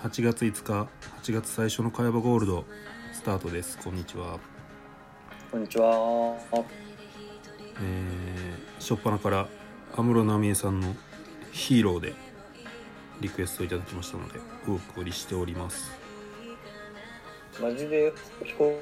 [0.00, 0.88] はい、8月5日、
[1.22, 2.64] 8月最初の茅場ゴールド
[3.12, 3.78] スタートです。
[3.78, 4.38] こんにちは。
[5.50, 6.36] こんにちは。
[7.80, 9.48] えー、初っ端から
[9.96, 10.94] 安室奈美恵さんの
[11.52, 12.14] ヒーローで
[13.20, 15.90] リクエストいただきましたので、お送りしております。
[17.60, 18.80] マジで聞こ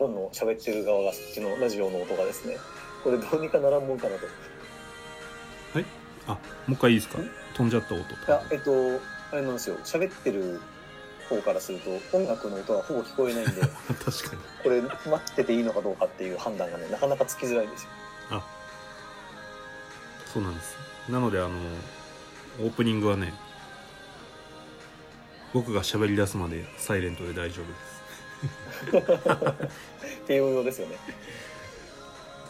[0.00, 2.56] えの喋ってる側がそっちのラジオの音がですね、
[3.04, 4.24] これどうにかならんもんかなと。
[4.24, 4.28] い
[5.74, 5.84] はい。
[6.26, 6.38] あ、も
[6.70, 7.18] う一回いいですか？
[7.54, 8.02] 飛んじゃった音。
[8.28, 8.70] や、えっと、
[9.30, 9.76] あれなんですよ。
[9.84, 10.60] 喋ってる
[11.28, 13.60] 方からすると音楽の音はほぼ聞こえないんで、
[14.04, 14.42] 確かに。
[14.62, 17.90] これ待ってていいのかどうかっていう判断がね、なかなかつきづらいんですよ。
[18.30, 18.46] あ、
[20.26, 20.76] そうなんです。
[21.08, 21.50] なので、あの、
[22.60, 23.34] オープニングはね、
[25.52, 29.18] 僕が喋り出すまでサイレントで大丈夫です。
[30.22, 30.96] っていうのですよね。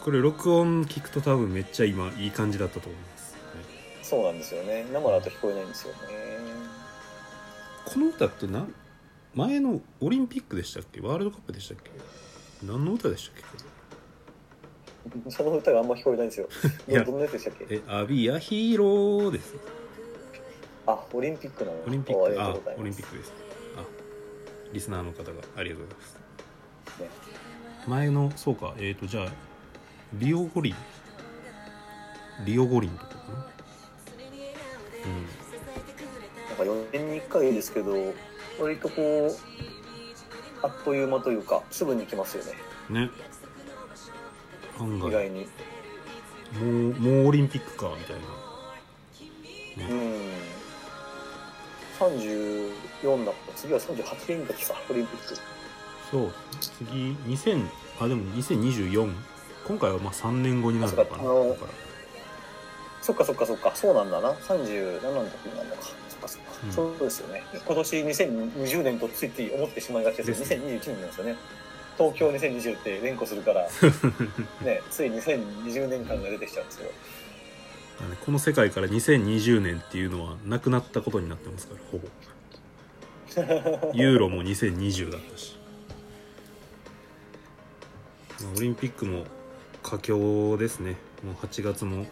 [0.03, 4.87] これ録音聞くと多分めっちゃ今いい感じだったと思います、はいそうなんですよね。
[4.91, 5.99] 生だと聞こえないんですよね。
[7.85, 8.67] この歌ってな
[9.33, 11.01] 前のオリンピックでしたっけ？
[11.01, 11.91] ワールドカップでしたっけ？
[12.65, 13.43] 何の歌でしたっ
[15.25, 15.31] け？
[15.31, 16.47] その歌があんま聞こえないんですよ。
[16.87, 17.03] いや。
[17.03, 17.65] どんなやつでしたっけ？
[17.69, 19.55] えアビアヒーローです。
[20.85, 21.77] あ、オリンピックなの。
[21.85, 22.41] オリンピック。
[22.41, 23.33] あオリンピックです。
[23.77, 23.83] あ
[24.73, 26.15] リスナーの方がありがとうございます。
[27.01, 27.09] ね。
[27.87, 28.75] 前のそうか。
[28.77, 29.27] えっ、ー、とじゃあ
[30.13, 30.75] リオ五輪。
[32.45, 33.33] リオ五輪とかかな？
[33.33, 33.47] なん
[36.59, 37.93] か4年に1回ですけど
[38.59, 39.31] 割とこう
[40.61, 42.53] あっという間というかすぐに来ますよね。
[42.89, 43.09] うんね。
[44.79, 45.09] 案外。
[45.09, 45.47] 意外に。
[46.59, 48.21] もうもうオリンピックかみたいな。
[49.89, 50.19] うん。
[51.99, 53.53] 34だった。
[53.53, 55.37] 次は38年の時かオリンピック。
[56.11, 56.33] そう。
[56.59, 57.65] 次2000
[58.01, 59.13] あでも2024
[59.67, 61.23] 今回はまあ3年後になるのかな。
[61.23, 61.29] ら
[63.01, 63.71] そっかそっかそっか。
[63.75, 64.31] そうなんだな。
[64.31, 65.81] 37の時になるのか
[66.19, 66.71] かそっか、うん。
[66.71, 67.43] そうですよね。
[67.65, 71.35] 今年2020年とついつい思ってしまいがちですですよ2021年なんですよね。
[71.99, 73.67] 東京2020って連呼するから
[74.63, 76.89] ねつい2020年間が出てきちゃうんですよ
[77.99, 82.07] まあねこの世界から2020年っていうのはなくなったことになってますからほぼ。
[83.93, 85.55] ユーロも2020だったし、
[88.41, 89.25] まあオリンピックも
[89.83, 90.95] 佳境ですね。
[91.23, 92.07] もう8月も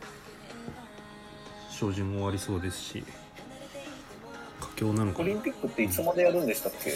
[1.71, 3.03] 照準も終わりそうですし
[4.77, 5.25] 佳境なのかな。
[5.25, 6.91] オリンピックっていつまでやるんでしたっけ？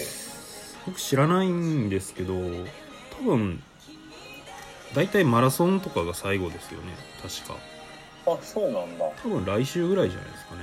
[0.86, 3.62] 僕知らないんですけど多分
[4.96, 6.94] 大体マラソンとかが最後ですよね。
[7.22, 7.58] 確か。
[8.28, 9.06] あそうなんだ。
[9.24, 10.62] 多分来週ぐらいじゃないですかね。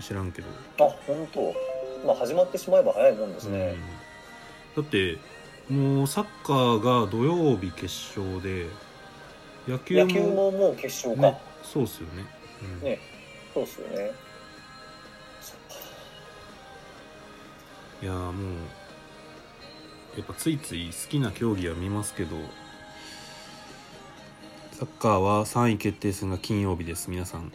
[0.00, 0.48] 知らんけど、
[0.86, 1.54] あ本当？
[2.06, 3.74] まあ始まってしまえば早いもんですね、
[4.76, 5.18] うん、だって
[5.68, 7.86] もうサッカーが土曜日決
[8.16, 8.66] 勝で
[9.66, 12.24] 野球もももう決勝か、ねそうっすよね、
[12.62, 12.84] うん。
[12.84, 13.00] ね
[13.52, 14.12] そうっすよね
[18.02, 18.34] いやーもう
[20.16, 22.36] やっぱついつい好きな競技は見ますけど
[24.72, 27.10] サッカーは3位決定戦が金曜日です。
[27.10, 27.52] 皆さん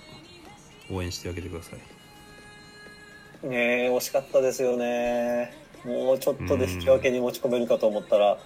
[0.91, 3.47] 応援してあげてください。
[3.47, 5.53] ねえ惜しかったですよね。
[5.85, 8.37] もうちょっとで引き分けに持ち込めるかと思ったら、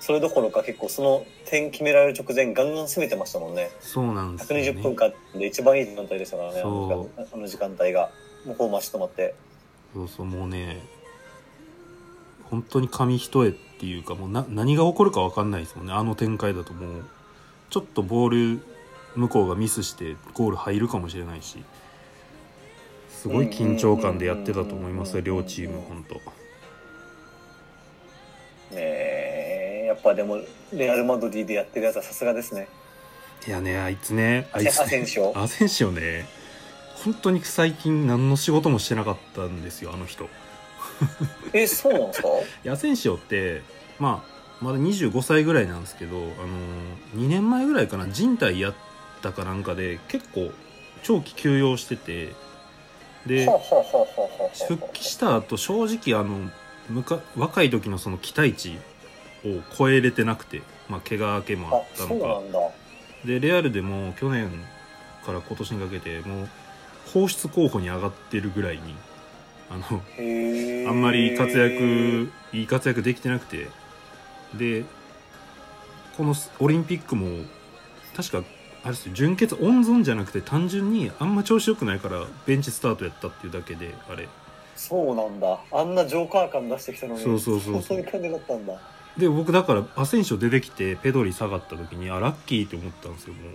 [0.00, 3.70] それどころか結構その点決められる直前ガンガン攻めてましたもんね。
[3.78, 7.08] そうなんですよ、ね、120分間で一番いい時間帯でしたからねあの
[7.46, 8.10] 時間帯が。
[8.44, 9.34] もうこう待ち止まって。
[9.94, 10.82] そうそうもうね
[12.50, 15.92] 本当に紙一重っていうかもうな何が起こるか分かんないですもんね。
[15.92, 17.04] あの展開だともう
[17.70, 18.66] ちょっとボール
[19.16, 21.62] 向こうがミスしてゴール入るかもしれないし。
[23.24, 26.20] すごい緊張感でやってたと思いますよ両チーム本当ね
[28.76, 30.38] えやっぱでも
[30.74, 32.68] レアル・マドリーでやってるやつはさすがですね。
[33.48, 35.32] いやねあいつねあいつアセンシオ。
[35.38, 36.26] アセンシオね。
[37.02, 40.28] 本当に最近何の仕事もしてなかったんですよあの人
[41.52, 42.28] えそうなんですか？
[42.28, 42.32] い
[42.64, 43.62] やアセンシオって
[43.98, 46.26] まあまだ25歳ぐらいなんですけど、あの
[47.22, 48.74] 2年前ぐらいかな人体やっ
[49.22, 50.50] たかなんかで結構
[51.02, 52.32] 長期休養してて
[53.26, 53.46] で
[54.68, 56.50] 復帰した後正直あの
[57.36, 58.78] 若い時のその期待値
[59.44, 62.40] を超えれてなくて、まあ、怪我明けもああったのか。
[63.24, 64.50] でレアルでも去年
[65.24, 66.48] から今年にかけてもう
[67.12, 68.94] 放出候補に上がってるぐらいに
[69.70, 73.68] あのあんまり活躍いい活躍できてなくて。
[74.56, 74.84] で
[76.16, 77.44] このオリンピックも
[78.16, 78.44] 確か
[78.84, 84.28] あれですよ準決温存じゃなくて単純にあんま調子良くないからベンチスタートやったっていうだけであれ。
[84.76, 85.58] そうなんだ。
[85.72, 87.82] あんなジョーカー感出してきたのにそうそうそうそう。
[87.82, 88.74] そういう感じだったんだ。
[89.16, 93.52] で僕だからアセンショ出てきてペドリ下がった時にあラッキーって思ったんですよもう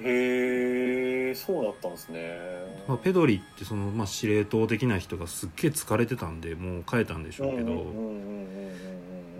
[0.00, 2.38] へえそうだったんですね。
[2.86, 7.92] まあ、ペドリってその、まあ、司令塔的な人がすっげえ疲れてたんでもう変えたんでしょうけど、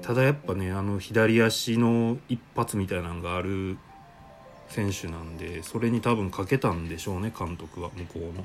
[0.02, 3.78] ただやっぱねあの左足の一発みたいなのがある
[4.68, 8.44] 選手なんでそれに多分かけたんでしょうね監督は向こうの。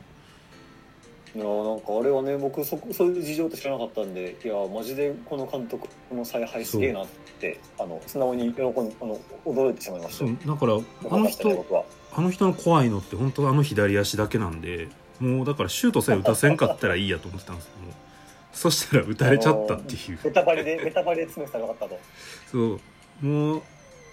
[1.35, 7.07] いやなんかあれはね僕そこそういう事情って知らなかったんでいやマジでこの監督の采配すげえなっ
[7.39, 10.47] てあの素直に喜んあの驚いてしまいました。
[10.47, 11.83] だからあの人僕は。
[12.11, 14.87] あの人の怖いのって本当あの左足だけなんで
[15.19, 17.71] もうだからシュートさえ打たせんかったらいいやと思ってたんですよ。
[17.85, 17.93] もう
[18.51, 20.19] そしたら打たれちゃったっていう。
[20.23, 21.99] ベタバリでベタバリで詰めてたかったと。
[22.51, 22.79] そ
[23.21, 23.25] う。
[23.25, 23.61] もう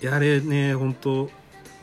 [0.02, 1.30] やれね本当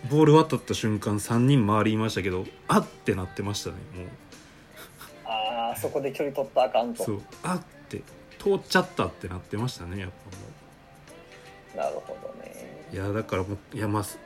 [0.10, 4.08] ボール渡った瞬間3人周りいましたけどあってなってましたねもう
[5.74, 7.04] ああそこで距離取ったらあかんと。
[7.04, 7.22] そう。
[7.44, 8.02] あって
[8.40, 10.10] 通っちゃったってなってましたねやっ
[11.76, 12.86] ぱもなるほどね。
[12.92, 14.20] ういやだからもういやまあす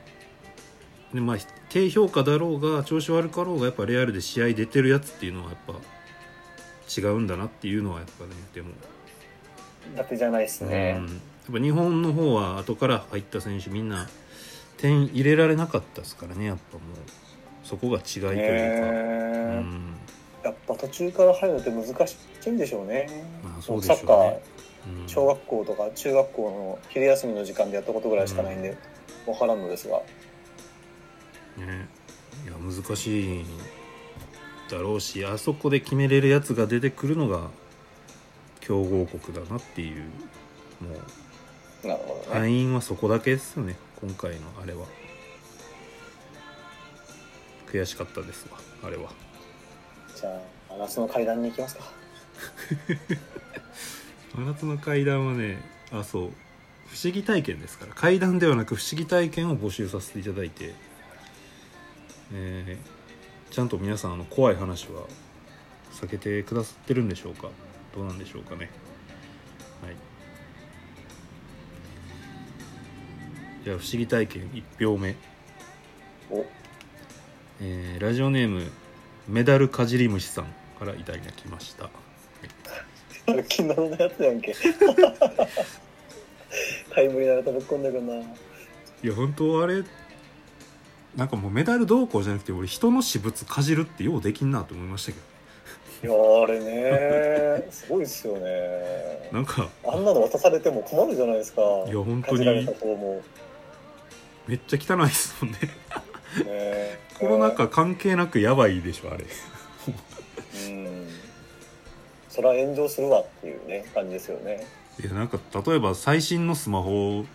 [1.12, 1.36] でまあ
[1.68, 5.74] 低評価だろうが調子悪かろうがやっぱレアルで試合出てるやつっていうのはやっぱ
[7.00, 8.70] 違うんだなっていうのはやっぱねでも、
[9.94, 14.08] だってじゃないですうん、ねや、っぱ日本の方は後から入った選手みんな
[14.78, 17.28] 点入れられなかったですからねやっぱもう。
[17.68, 19.94] そこが違いというか、へえうん
[20.48, 22.16] やっぱ途中から入るのって難し
[22.46, 23.06] いんでしょうね、
[23.42, 24.00] まあそうでしょうね。
[24.00, 24.38] サッカー
[25.02, 25.08] うん。
[25.08, 28.76] 小学校とか中学校の昼休みの時間でやったことぐらいしかないんで、
[29.26, 30.00] わからんのですが。
[31.58, 31.88] ね、
[32.44, 33.44] いや難しい
[34.70, 37.48] だろうしあそこで決めれるやつが出てくるのが
[38.60, 40.02] 強豪国だなっていう
[40.80, 40.90] も
[41.84, 41.98] うね、
[42.30, 44.86] 敗因はそこだけですよね今回のあれは。
[47.66, 49.10] 悔しかったですわあれは
[50.20, 51.84] じゃあ夏の階段に行きますか。
[54.34, 55.62] 真夏の階段はね
[55.92, 56.32] あそう
[56.88, 57.94] 不思議体験ですから。
[57.94, 60.74] 階段ではなく不思議体験を募集させていただいて、
[62.32, 62.98] えー
[63.52, 65.06] ちゃんと皆さんあの怖い話は
[65.92, 67.48] 避けてくださってるんでしょうか。
[67.94, 68.70] どうなんでしょうかね。
[69.82, 69.96] はい。
[73.64, 75.14] じゃあ不思議体験1票目、
[76.30, 76.44] お。
[77.60, 78.70] えーラジオネーム
[79.28, 80.46] メダルかじり虫さん
[80.78, 81.90] からいただきました。
[83.26, 84.54] 昨日のやつやんけ。
[86.94, 88.14] タイムリーなとぶっ込んでくんな。
[88.14, 88.22] い
[89.02, 89.84] や本当あれ
[91.14, 95.18] なんかもうメダルどうこうじゃなくて俺人の私物かじるってようできんなと思いましたけ
[96.06, 99.28] いやーあれねすごいですよね。
[99.30, 101.62] どなんかあんなの渡されても困るじゃないですか。
[101.86, 102.44] いや本当に
[104.46, 105.58] めっちゃ汚いですもんね
[106.44, 109.24] ねコロナ禍関係なくやばいでしょあれ。
[109.24, 111.08] うん。
[112.28, 114.66] それは炎上するわっていうね感じですよね。
[115.02, 117.26] いやなんか例えば最新のスマホを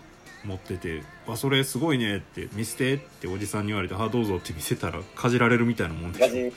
[0.45, 6.33] 持ってて「あそれすごいね」って見せてっておじさんに言われて「あどうぞ」って見せたらかじられるみたいなもんでガしょ。
[6.33, 6.53] ジ？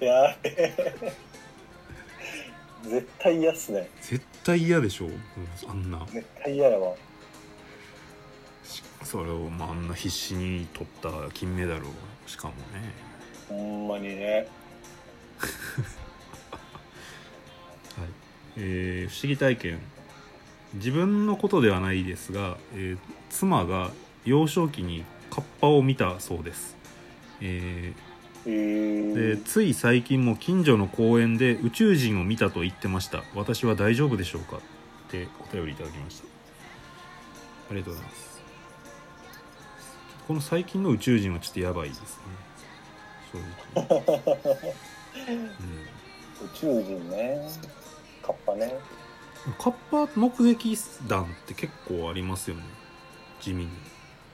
[0.04, 1.12] やべえ。
[2.84, 3.88] 絶対嫌っすね。
[4.00, 5.08] 絶対嫌でしょ
[5.68, 6.04] あんな。
[6.10, 6.94] 絶対嫌やわ
[9.02, 11.90] それを、まあ、あんな必死に取った金メダルを
[12.26, 12.60] しかもね。
[13.48, 14.36] ほんまにね。
[14.36, 14.46] はい。
[18.56, 19.78] えー不思議体験。
[20.74, 22.98] 自分のことではないですが、えー
[23.30, 23.90] 妻が
[24.24, 26.76] 幼少期にカッパを見たそうです、
[27.40, 27.94] え
[28.44, 33.22] えーー、でつい最近も近所の公園で宇宙人を見たと言ってました。
[33.36, 34.56] 私は大丈夫でしょうか？
[34.56, 34.60] っ
[35.10, 36.24] てお便りいただきました。
[37.70, 38.29] ありがとうございます
[40.30, 42.20] この最近の宇宙人はちょっとやばいです
[43.34, 43.42] ね。
[43.74, 44.28] 正直、
[45.28, 45.44] うん。
[45.44, 45.50] 宇
[46.54, 47.48] 宙人ね。
[48.22, 48.72] カッパね。
[49.58, 52.62] カッパ目撃談って結構ありますよね。
[53.40, 53.70] 地味に。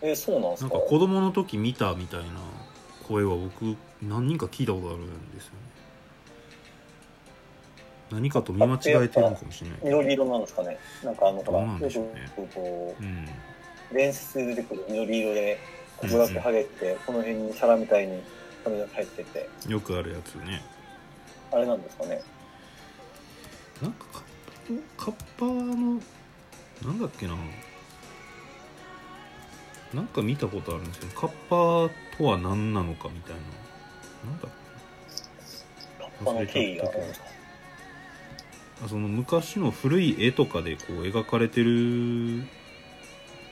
[0.02, 0.74] えー、そうなんすか？
[0.74, 2.26] なんか子供の時見たみたいな
[3.08, 5.58] 声は僕何人か聞いたことあるんですよね。
[8.10, 9.78] 何かと見間違えてるのかもしれない。
[9.82, 11.88] 緑色なんですかねなんかあのほらねよ
[12.36, 15.58] くこうんう伝説で出てくる緑色で
[15.96, 18.22] ここだけハゲて、この辺に皿みたいに
[18.64, 19.48] 髪が入ってて。
[19.68, 20.62] よくあるやつね。
[21.52, 22.20] あれなんですかね。
[23.80, 24.24] なんかカッ
[24.96, 26.00] カッパの
[26.84, 27.36] なんだっけな。
[29.94, 34.30] なんか見たことあるんですけどカッパとは何なのかみたいな。
[34.30, 34.50] なんだっ
[35.98, 36.90] カッパの定義が
[38.88, 42.44] その昔の古い絵とかでこう描かれてる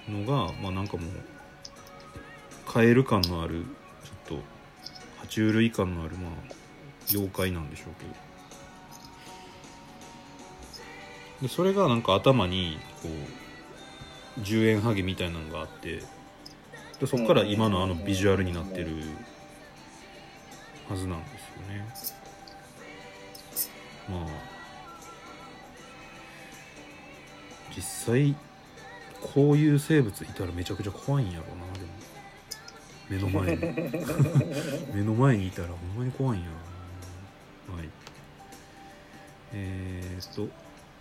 [0.08, 1.10] のがまあなんかもう
[2.74, 3.64] カエル感のある
[4.02, 4.42] ちょっと
[5.22, 6.32] 爬虫類感のあるまあ
[7.08, 8.10] 妖怪なんでしょうけど。
[11.42, 13.08] でそれがなんか頭にこ
[14.38, 16.02] う10円ハゲみたいなのがあって
[16.98, 18.88] でそこから今のあのビジュアルになってる
[20.88, 21.86] はずなんですよね。
[24.10, 24.28] まあ
[27.76, 28.34] 実際
[29.20, 32.03] こういう生物いたらめちゃくちゃ怖いんやろうなでも
[33.08, 33.62] 目の前に。
[34.94, 36.48] 目の前にいたらほんまに怖いんや
[37.76, 37.88] はい。
[39.52, 40.48] えー、っと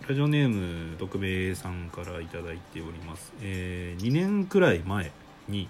[0.08, 5.12] ラジオネーム徳兵衛さんから頂いております、え2年くらい前
[5.48, 5.68] に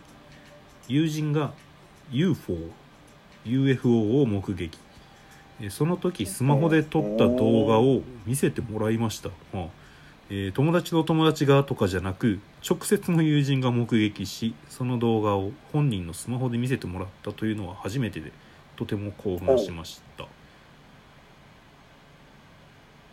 [0.89, 1.55] 友人が
[2.11, 2.59] UFO
[3.45, 4.79] UFO を目撃。
[5.61, 9.84] えーその時スマホで撮った動画を見せてもらいました、はあ
[10.31, 18.33] えー友達の友達がとかじゃなく直接の友人が目撃しその動画を本人のスマホで見せてもらったというのは初めてで
[18.77, 20.25] とても興奮しました。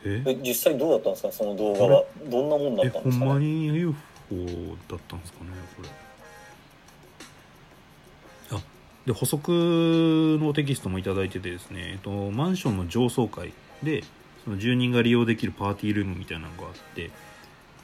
[0.03, 0.23] え？
[0.25, 1.31] え実際どうだったんですか？
[1.31, 2.03] その動画は。
[2.29, 3.95] どんなもんだえったんですか、ね、ほんまに UFO
[4.89, 5.89] だったんですかねこれ。
[8.57, 8.61] あ
[9.05, 13.53] で補足のテキストも頂いただいててですね、えっと、マンションの上層階
[13.83, 14.03] で
[14.43, 17.11] その住人が利用できるパーティールームみたいなのがあって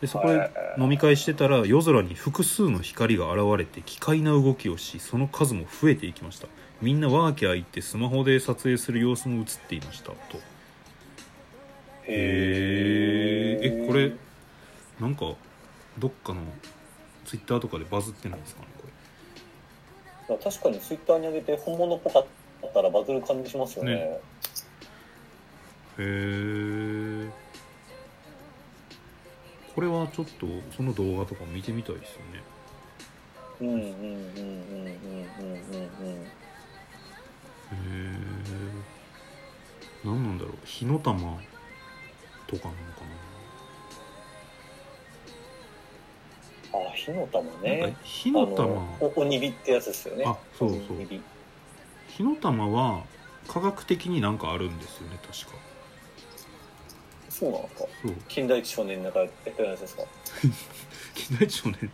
[0.01, 6.47] でそこで飲み会してたら夜空に複数の光が現れて奇怪な動きをしその数も増えていきました。
[6.81, 10.15] みんなワーキャー行ってスマホで撮影する様子も映っていましたと。
[12.03, 14.11] へええこれ
[14.99, 15.33] なんか
[15.97, 16.41] どっかの
[17.25, 18.67] ツイッターとかでバズってないですかね
[20.27, 22.25] こ確かにツイッターに上げて本物っぽかっ
[22.73, 23.95] たらバズる感じしますよね。
[23.95, 24.19] ね
[25.99, 27.29] へえ
[29.73, 32.43] これはちょっとその動画とか見てみたいですよね。
[33.59, 34.03] うんうんうんうんうん
[34.97, 38.17] うんうんへえ
[40.03, 40.53] 何なんだろう。
[40.63, 41.39] 火の玉
[42.47, 43.01] とかなのか
[46.73, 46.87] な。
[46.89, 47.95] あ火の玉ね。
[48.03, 48.65] 火の玉。
[48.99, 50.23] おおってやつですよね。
[50.25, 50.79] あそうそう。
[52.07, 53.03] 火の玉は
[53.47, 55.66] 科学的になんかあるんですよね確か。
[57.39, 57.79] そうなんですか。
[58.03, 58.13] そう。
[58.27, 60.03] 近代一少年の中やってるやつですか？
[61.15, 61.91] 近代一少年。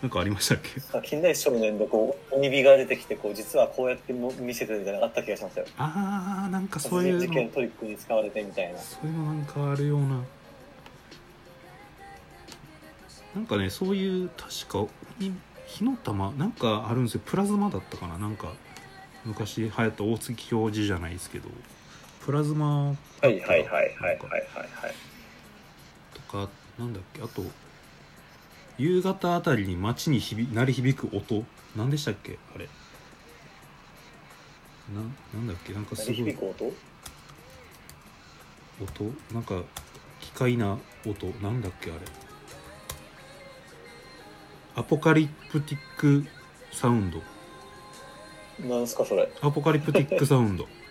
[0.00, 0.80] なんかありましたっけ？
[0.96, 5.66] あ近代一少年でこう鬼火が出てきてこう実はこうやっても見せてるみたいなのあった気がしますよ。
[5.76, 8.78] ああなんかそう殺いう事件トリックに使われてみたいな。
[8.78, 10.22] そういうのなんかあるような。
[13.34, 14.78] なんかねそういう確か
[15.20, 15.32] 鬼
[15.66, 17.20] 火の玉なんかあるんですよ。
[17.24, 18.18] プラズマだったかな。
[18.18, 18.52] なんか
[19.24, 21.48] 昔流行った大月教授じゃないですけど
[22.28, 24.94] プラズマはいはいはいはいはいはいはい。
[26.12, 27.22] とかなんだっけ？
[27.22, 27.42] あと
[28.76, 31.42] 夕方あたりに街に響鳴り響く音。
[31.74, 32.38] 何でしたっけ？
[32.54, 32.68] あれ。
[34.94, 35.00] な
[35.32, 35.72] なんだっけ？
[35.72, 36.32] なんかす何ごい。
[36.34, 36.72] 響く音？
[38.82, 39.14] 音？
[39.32, 39.62] なんか
[40.20, 41.28] 奇怪な音。
[41.42, 41.90] なんだっけ？
[41.90, 42.00] あれ。
[44.76, 46.26] アポカリプティック
[46.72, 47.22] サウンド。
[48.68, 49.32] なんすかそれ。
[49.40, 50.64] アポカリプティックサウンド。
[50.64, 50.87] えー、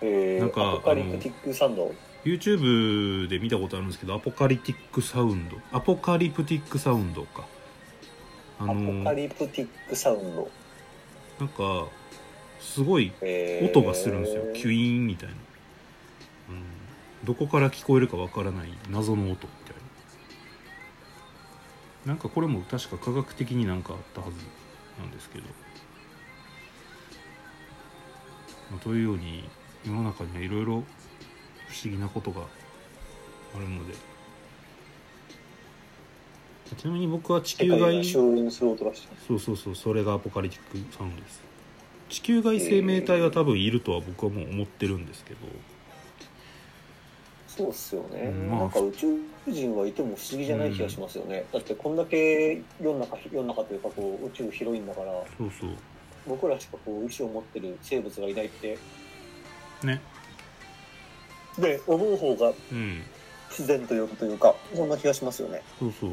[0.00, 1.92] なんかアポカリプティックサウンド。
[2.24, 5.56] YouTube で見たことあるんですけどアポカリプティックサウンド。
[5.72, 7.46] アポカリプティックサウンドか。
[8.58, 10.50] あアポのカリプティックサウンド、
[11.38, 11.88] なんか
[12.60, 13.70] すごいえー。
[13.70, 14.42] 音がするんですよ。
[14.54, 15.34] キュイーンみたいな、
[16.50, 16.62] うん、
[17.24, 19.74] どこから聞こえるかわからない謎の音みたい
[22.04, 22.12] な。
[22.12, 24.32] なんかこれも確か科学的になんかあったはず
[24.98, 25.44] なんですけど、
[28.70, 29.48] まあ、というように
[29.84, 30.84] 世の中にはいろいろ不思
[31.84, 32.42] 議なことが
[33.54, 33.94] あるので。
[36.76, 38.20] ちなみに僕は地球外そ
[39.34, 41.42] うそうそうそれがアポカリティックサウンドです。
[42.08, 45.40] 地球外生命体は多分いるとは僕はもう思ってるんですけど。
[47.48, 48.60] そうっすよね、うんまあ。
[48.60, 49.18] なんか宇宙
[49.48, 55.12] 人はいても不思議じゃない気がしますよね、だってこんだけ世の中世の中というかこう宇宙広いんだから。
[55.36, 55.70] そうそう。
[56.28, 58.78] 僕らしかこう意志を持ってる生物がいないって
[59.86, 60.00] ね。
[61.58, 63.02] で思う方がうん。
[63.50, 65.62] 自然というというかそんな気がしますよね。
[65.78, 66.12] そうそう。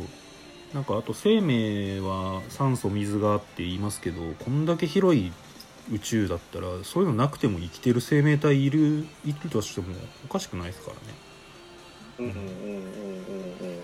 [0.74, 5.32] なんかあと生命は酸素水があって言いますけどこんだけ広い
[5.92, 9.96] 宇宙だったらそういうのなくても生きてる生命体いるいるとしても
[10.26, 11.02] おかしくないですからね。
[12.20, 12.74] うんうんうんうんうんう
[13.64, 13.82] んうん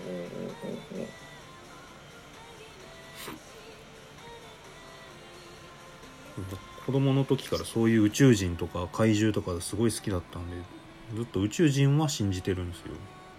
[6.36, 10.56] うん子供の時からそういう宇宙人とか怪獣とかすごい好きだったんで
[11.16, 12.86] ずっと宇宙人は信じてるんですよ。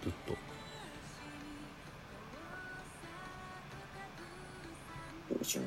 [0.04, 0.36] ずっと。
[5.42, 5.66] 宇宙ね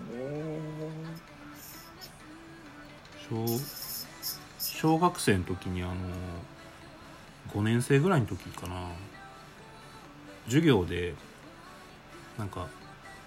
[3.30, 3.46] 小
[4.58, 5.94] 小学生の時にあの
[7.52, 8.90] 5年生ぐらいの時かな。
[10.46, 11.14] 授業で
[12.38, 12.68] なんか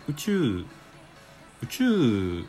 [0.09, 0.65] 宇宙
[1.61, 2.45] 宇宙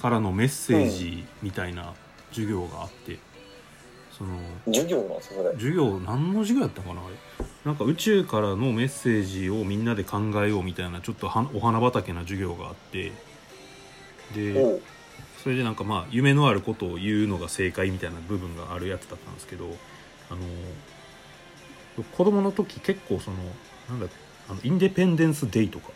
[0.00, 1.94] からのメッセージみたいな
[2.30, 3.18] 授業があって、
[4.16, 5.54] その授業なんですよそれ？
[5.54, 7.46] 授業何の授業やったかなあれ。
[7.64, 13.12] なんか宇宙からのメッセージをみんなで考えようみたいなちょっとはお花畑な授業があって
[14.34, 14.80] で
[15.42, 19.66] それでなんかまあ夢のあることを言うのが正解みたいな部分があるやつだったんですけど
[20.30, 20.40] あの
[22.16, 23.36] 子供の時結構その
[23.90, 24.06] なんだ
[24.48, 25.90] あのインデペンデンス・デイとか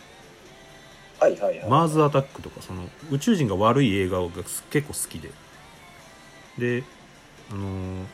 [1.23, 1.69] はいはいはい。
[1.69, 4.29] マーズ・アタックとかその宇宙人が悪い映画が
[4.71, 5.31] 結構好きで。
[6.59, 6.85] で
[7.51, 8.05] あのー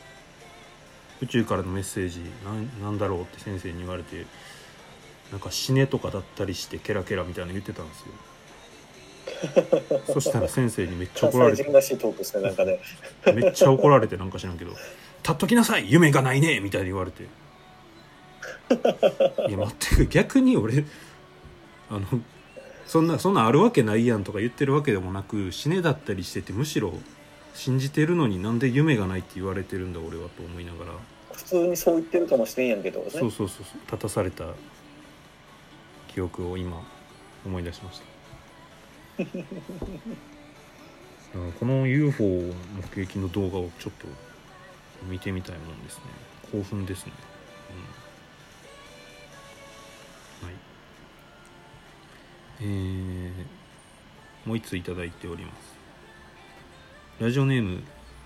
[1.21, 4.25] 宇宙からのメッセージなんなんだろうって先生に言われて
[5.31, 8.13] なんか死ねとかだったりしてケラケラみたいなの言ってたんですよ。
[10.13, 11.63] そしたら先生にめっちゃ関怒られて。
[11.63, 12.79] 西人らしいトークですねなんかね。
[13.33, 14.71] めっちゃ怒られてなんか知らんけど
[15.21, 17.23] 「立っときなさい夢がないね」みたいに言われて。
[19.49, 20.85] いや待って逆に俺
[21.89, 22.05] あの
[22.89, 26.91] そんなそんなあるわけないやんとか言ってるわけでもなく死ねだったりしててむしろ
[27.53, 30.93] 信じてるのになんで夢がないって言われてるんだ俺はと思いながら。
[31.31, 33.11] 普通にそう言ってるかもしれんやんけどね。
[33.11, 33.75] そうそうそうそう。
[33.85, 34.55] 立たされた
[36.07, 36.81] 記憶を今
[37.45, 38.01] 思い出しまし
[39.19, 39.19] た。
[41.37, 42.51] うんこの UFO 目
[42.95, 44.07] 撃の動画をちょっと
[45.07, 46.05] 見てみたいもんですね。
[46.51, 47.11] 興奮ですね、
[52.61, 53.31] えー、
[54.45, 55.79] もう一ついただいております。
[57.19, 57.83] ラジオネーム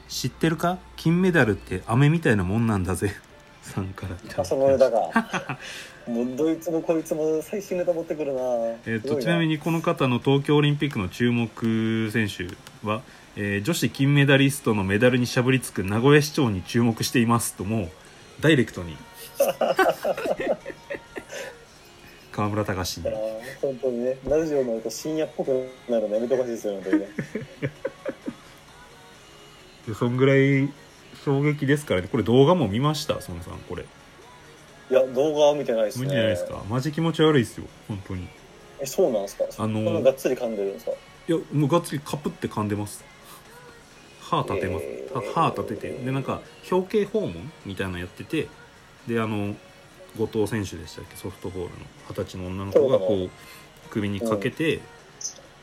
[0.07, 0.77] 知ってるか？
[0.95, 3.13] 金メダルって飴みたいなもんなんだぜ。
[3.63, 4.99] さんからそのネタが。
[6.05, 8.41] もうどいつもこいつも最新ネタ持ってくるな。
[8.85, 12.47] えー、とちなみにこの方の東京オリンピックの注目選手
[12.85, 13.01] は、
[13.37, 17.89] えー女子金メダリストのメダルにしゃぶりつく名古屋市長に注目していますともう
[18.41, 18.97] ダイレクトに
[22.33, 23.05] 川村隆に
[23.61, 24.17] 本当にね。
[24.27, 27.07] ラジオになると深夜っぽくなるのやめてほしいですよ本当にね。
[29.87, 30.69] でそんぐらい
[31.23, 32.07] 衝撃ですからね。
[32.11, 33.83] これ動画も見ましたそのさんこれ。
[33.83, 36.05] いや動画は見てないですね。
[36.05, 36.63] 無理じゃないですか？
[36.69, 38.23] マジ気持ち悪いですよ本当に。
[38.23, 38.27] い
[38.81, 39.45] えそうなんですか？
[39.57, 40.91] あのーがっつり噛んでるんですか？
[41.27, 43.03] やもうがっつりカプって噛んでます。
[44.21, 45.15] 歯立てます、えー。
[45.35, 45.93] は歯立てて。
[46.05, 46.41] でなんか
[46.71, 48.47] 表敬訪問みたいなのやってて。
[49.07, 49.55] であの
[50.17, 51.15] 後藤選手でしたっけ？
[51.17, 51.75] ソフトボールの。
[52.09, 53.29] 二十歳の女の子がこう
[53.89, 54.79] 首にかけて、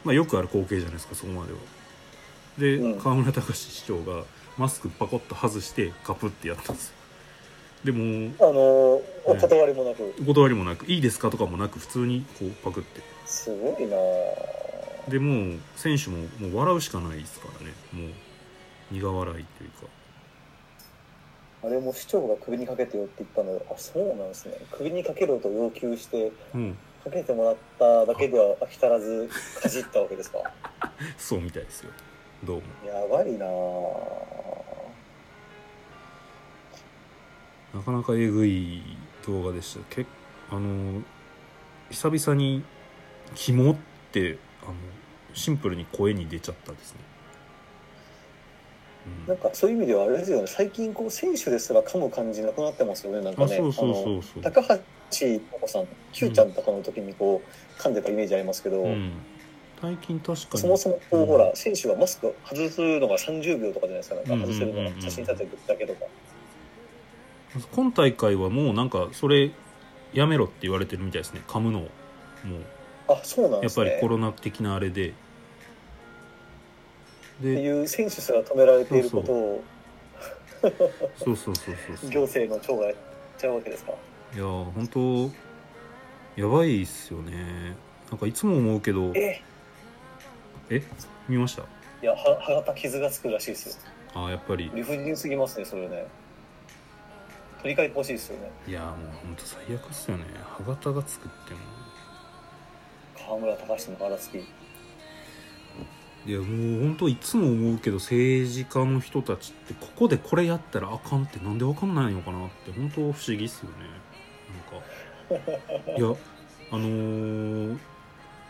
[0.05, 1.59] まあ、よくある光景じゃないですかそこまでは。
[2.59, 3.01] で、うん。
[3.01, 4.25] 川村隆市長が
[4.59, 6.95] マスクパコッと外してカプってやったんですよ。
[7.85, 7.99] でも
[8.41, 13.01] あのーおね断りもなく、お断りもなく「いいですか?」とかもなく普通にこうパクって。
[13.25, 13.97] すごいな
[15.09, 17.73] でもう選手ももう笑うしかないですからね。
[17.93, 18.13] もう
[18.93, 19.87] 苦笑いというか
[21.63, 23.61] あれも市長が首にかけてよって言ったの。
[23.71, 24.55] あそうなんですね。
[24.73, 26.77] 首にかけろと要求してうん。
[27.05, 29.29] かけてもらっただけでは飽き足らず
[29.63, 30.39] かじったわけですか。
[31.17, 31.91] そうみたいですよ。
[32.45, 32.63] どうも。
[32.87, 33.47] やばいな
[37.75, 38.83] なかなかえぐい
[39.27, 39.85] 動画でした。
[39.89, 40.05] け
[40.51, 41.03] あの
[41.91, 42.65] 久々に
[43.35, 43.77] 「キモ」っ
[44.13, 44.75] てあの
[45.33, 47.10] シンプルに声に出ちゃったですね、うん
[49.27, 50.47] なんかそういう意味ではあれですよね。
[50.47, 53.23] 最近こう選手ですら噛む感じなくなってますよね。
[53.23, 53.59] なんかね。
[54.43, 59.13] 高橋真子さん Q ちゃんとかの時にこう噛んでたイメージありますけど、うん、
[59.81, 60.59] 最近確かに。
[60.61, 61.27] そもそもこう、うん。
[61.27, 64.17] ほら選手はマスク外すのが30秒とかじゃないですか。
[64.17, 66.01] なんか外せるのが写真撮影だけとか、
[67.73, 69.51] 今大会はもうなんかそれ
[70.13, 71.43] やめろって言われてるみたいですね。
[71.47, 71.83] 噛むのを。
[71.83, 71.91] もう。
[73.09, 73.87] あそうなんですね。
[73.87, 75.15] やっぱりコロナ的なあれで
[77.41, 79.65] ってでいう選手すら止められていることを
[80.63, 80.69] そ
[81.33, 81.55] うそう。
[81.57, 82.95] そうそう行政の長がやっ
[83.39, 83.93] ちゃうわけですか？
[84.35, 85.31] いやー本当
[86.41, 87.75] やばいっすよね。
[88.11, 89.41] なんかいつも思うけどえ？
[90.69, 90.83] え？
[91.29, 91.63] 見ました？
[91.63, 91.67] い
[92.03, 93.75] やは歯型傷がつくらしいですよ。
[94.15, 94.71] あーやっぱり。
[94.75, 96.07] 理不尽すぎますねそれね。
[97.63, 98.51] 取り替えてほしいですよね。
[98.67, 100.25] いやーもう本当最悪っすよね。
[100.45, 101.61] 歯型が作っても
[103.19, 104.39] 川村隆の腹つき
[106.27, 113.87] いやもう本当いつも思うけど政治家の人たちってここでこれやったらあかんってなんでわかんないのかなって本当不思議っすよね。
[115.31, 115.99] なんか。
[115.99, 116.17] いや
[116.73, 117.79] あのー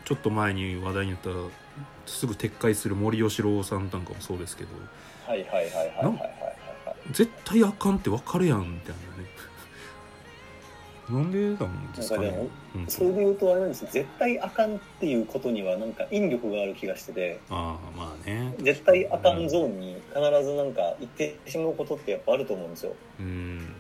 [0.05, 1.29] ちょっと前に話題になった
[2.07, 4.71] すぐ撤回する森喜朗さんなんかもそうですけど。
[5.27, 9.01] はいはいはいはいはいはいはい絶対あかんってわかるやんみたいな。
[9.03, 9.10] ね
[11.11, 12.49] なんでなんですかね。
[12.87, 17.41] それで言うとあれなんですよ絶対あかんっていうことにはなんか引力がある気がしてて。
[17.51, 18.55] ああまあね。
[18.59, 22.95] 絶対あかんゾーンに必ずなんか行ってしまうことってやっぱあると思うんですよ。
[23.19, 23.75] うん。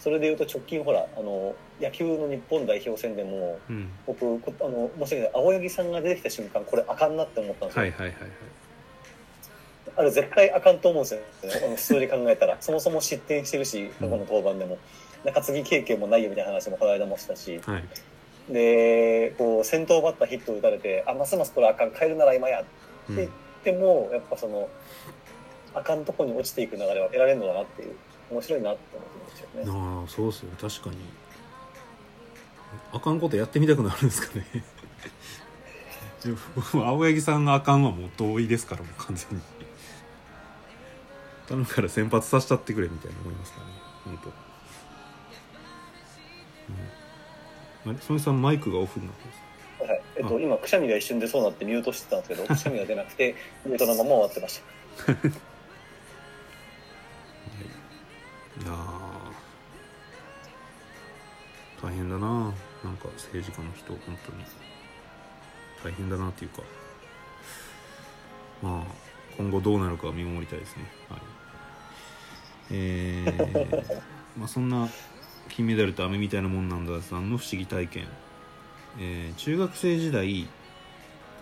[0.00, 3.88] それでいうと直近ほらあの野球の日本代表戦でもうん。
[4.06, 8.30] 僕こあの申し訳ない青柳さんが出てきた瞬間これあかんなって思ったんですよ、はいはいはいはい。
[9.94, 11.26] あれ絶対あかんと思うんですよね。
[11.64, 12.56] あの普通に考えたら。
[12.60, 14.78] そもそも失点してるし過去の登板でも
[15.24, 17.60] 中継ぎ経験もないよみたいな話もこの間もしたし。
[17.64, 17.84] はい。
[18.50, 22.64] でこう先頭バッターヒット打たれてあますますこれあかん変えるなら今や。
[23.08, 23.16] うん。
[23.16, 23.28] で
[23.64, 24.68] でもやっぱその
[25.74, 27.94] あかんとこに落ちていく流れは得られるのだなっていう
[28.30, 30.00] 面白いなって思ってますよね。
[30.00, 30.50] ああそうっすよ。
[30.50, 30.96] ね確かに。
[32.92, 34.46] あかんことやってみたくなるんですかね。
[36.74, 39.42] 青柳さんがあかんはもう同意ですからもう完全に。
[41.48, 43.72] 頼むから先発させちゃってくれみたいな思いますからね。
[44.04, 44.51] 本当
[47.86, 47.98] あれ？
[47.98, 49.42] 曽根さんマイクがオフになってます。
[49.90, 53.34] はいえっと、今くしゃみが一瞬出そうになってミュートしてたんですけどくしゃみが出なくて
[53.66, 54.60] ミュートのまま終わってまし
[55.06, 55.12] た。
[55.12, 55.16] い
[58.64, 59.32] やー。
[61.82, 62.52] 大変だな。
[62.84, 64.44] なんか政治家の人本当に。
[65.82, 66.62] 大変だなっていうか。
[68.62, 68.92] まあ
[69.36, 70.84] 今後どうなるかは見守りたいですね。
[71.08, 71.20] はい。
[72.70, 74.00] えー
[74.38, 74.88] まあそんな
[75.54, 78.04] 金メダルと飴みたいなもんなんださんの不思議体験、
[78.98, 80.48] えー中学生時代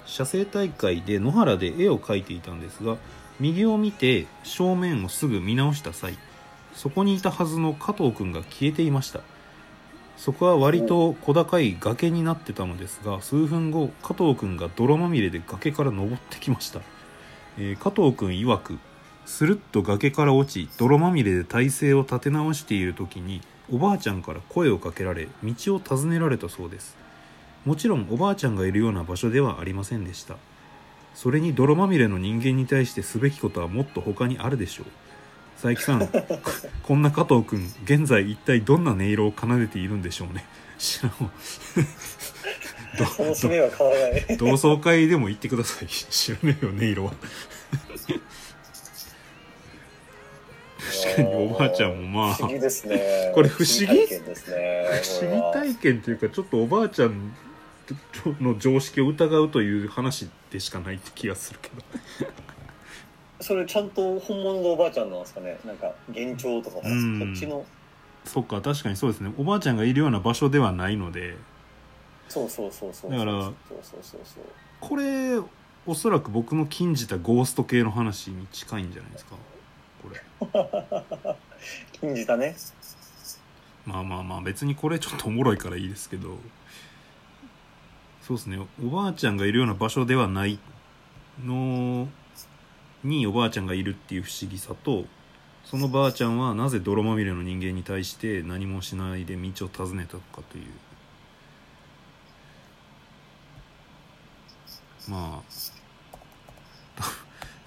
[0.07, 2.97] 写生大会で野原で絵を描いていたんですが
[3.39, 6.19] 右を見て正面をすぐ見直した際
[6.75, 9.21] そこにいたはずの加藤君が消えていました。
[10.17, 16.83] そこは割と小高い崖になってたのですが数分後加藤君が泥まみれで崖から登ってきました、
[17.57, 18.79] えー加藤君曰く
[19.25, 23.41] スルッと崖から落ち泥まみれで体勢を立て直している時に
[23.73, 26.97] おばあちゃんから声をかけられ道を尋ねられたそうです。
[27.65, 30.37] もちろんおばあちゃんがいるような場所ではありませんでした。
[31.15, 34.87] それに泥まみれの人間に対してすべきことはもっと他にあるでしょう。
[35.61, 36.27] 佐伯さんこ
[36.83, 40.45] こんな加藤君現在一体どんな音色を奏でているんでしょうね。
[40.79, 41.31] 知らんわ
[43.07, 44.37] その締めは変わらない。
[44.39, 45.89] 同窓会でも行ってください。
[45.89, 47.13] 知らねえよ音色は
[50.91, 53.33] 確かにおばあちゃんもまあ不思議ですね。
[53.35, 53.87] これ不思議？
[53.87, 54.89] 体験ですね。
[55.03, 57.35] 不思議体験というかちょっとおばあちゃん
[58.41, 62.31] の常識を疑うという話でしかないって気がするけど
[63.41, 65.59] それちゃんと本物のおばあちゃんなんですかね？
[65.65, 67.65] なんか幻聴とかも、うんこっちの。
[68.25, 71.37] そっか確かにそうですねおばあちゃんがいるような場所ではないので
[72.29, 73.11] そうそうそうそう。
[73.11, 74.45] だからそうそうそうそう。
[74.81, 75.41] これ
[75.87, 79.35] おそらく僕の禁じたゴースト系の話に近いんじゃないですか
[80.03, 81.37] これ。
[81.93, 82.57] 禁じたね。
[83.87, 86.39] まあまあまあ別にこれちょっとおもろいからいいですけど。
[88.23, 88.59] そうですね。
[88.85, 90.59] おばあちゃんがいるような場所ではない
[91.45, 92.09] の
[93.03, 95.07] におばあちゃんがいるっていう不思議さと
[95.65, 100.65] そのばあちゃんはなぜ泥まみれの人間に対して何もしないで道を尋ねたのかという。
[105.09, 105.80] まあ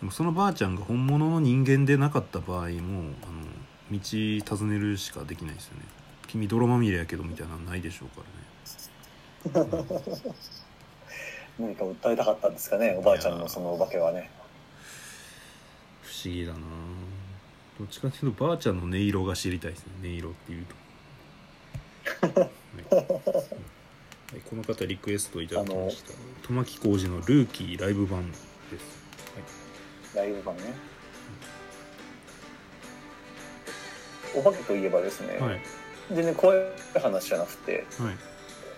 [0.03, 2.77] でもそのばあちゃんが本物の人間でなかった場合もあの
[3.89, 5.85] 道尋ねるしかできないですよね。
[6.27, 9.71] 君泥まみれやけどみたいなのないでしょうからね。
[11.57, 12.97] 何か訴えたかったんですかね。
[12.99, 14.29] おばあちゃんのそのお化けはね。
[16.01, 16.59] 不思議だな。
[17.79, 19.93] どっちかっていうとばあちゃんの音色が知りたいですね。
[20.01, 20.65] 音色っていう
[22.21, 22.49] と、 はい。
[22.93, 24.41] はい。
[24.49, 26.11] この方リクエストいただきました。
[26.45, 28.29] 玉置浩二の「ルーキーライブ版」
[28.69, 29.02] です、
[30.15, 30.63] ライブ版ね。
[34.35, 35.37] お化けといえばですね。
[35.39, 35.61] はい、はい
[36.11, 36.59] 全然怖い
[37.01, 38.15] 話じゃなくて、はい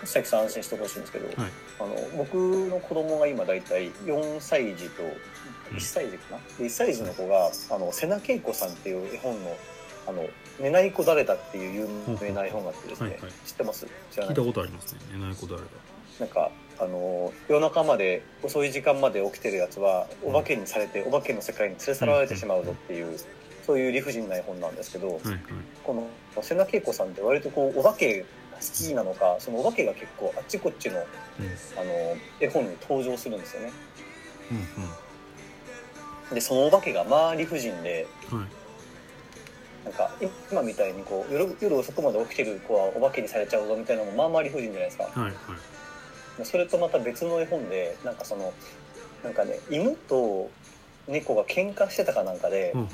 [0.01, 5.01] 佐々木さん安心してほしいんですけど、はいあの僕の子供が今だいたい4歳児と
[5.71, 9.57] 1歳児かな、で1歳児の子があの瀬名恵子さんっていう絵本の
[10.07, 10.25] 「あの
[10.59, 13.31] 寝ない子誰だ」っていう有名な絵本があってですね、はいはい。
[13.45, 13.87] 知ってます？
[14.11, 14.35] 知らない？
[14.35, 14.99] 聞いたことありますね。
[15.13, 15.67] 寝ない子誰だ。
[16.19, 23.19] なんかあの夜中まで遅い時間まで起きてるやつはお化けにされてお化けの世界に連れ去られてしまうぞっていう、
[23.65, 25.39] そういう理不尽な絵本なんですけど、はいはい。
[25.83, 26.07] この
[26.41, 31.03] 瀬名恵子さんって割とこうお化けが好きなのかそのお化けが結構あっちこっちのうん。
[31.77, 33.71] あの絵本に登場するんですよね。
[34.51, 38.47] うんでそのお化けがまあ理不尽でうんはい
[39.85, 40.09] なんか
[40.51, 45.03] 今みたいにこう夜夜遅くまで起きてる子はお化けにされちゃうぞみたいなのもまあまあ理不尽じゃないですか。
[45.03, 46.45] はいはい。
[46.45, 48.51] それとまた別の絵本でなんかその
[49.23, 50.49] なんかね犬と
[51.07, 52.89] 猫が喧嘩してたかなんかでうんうん。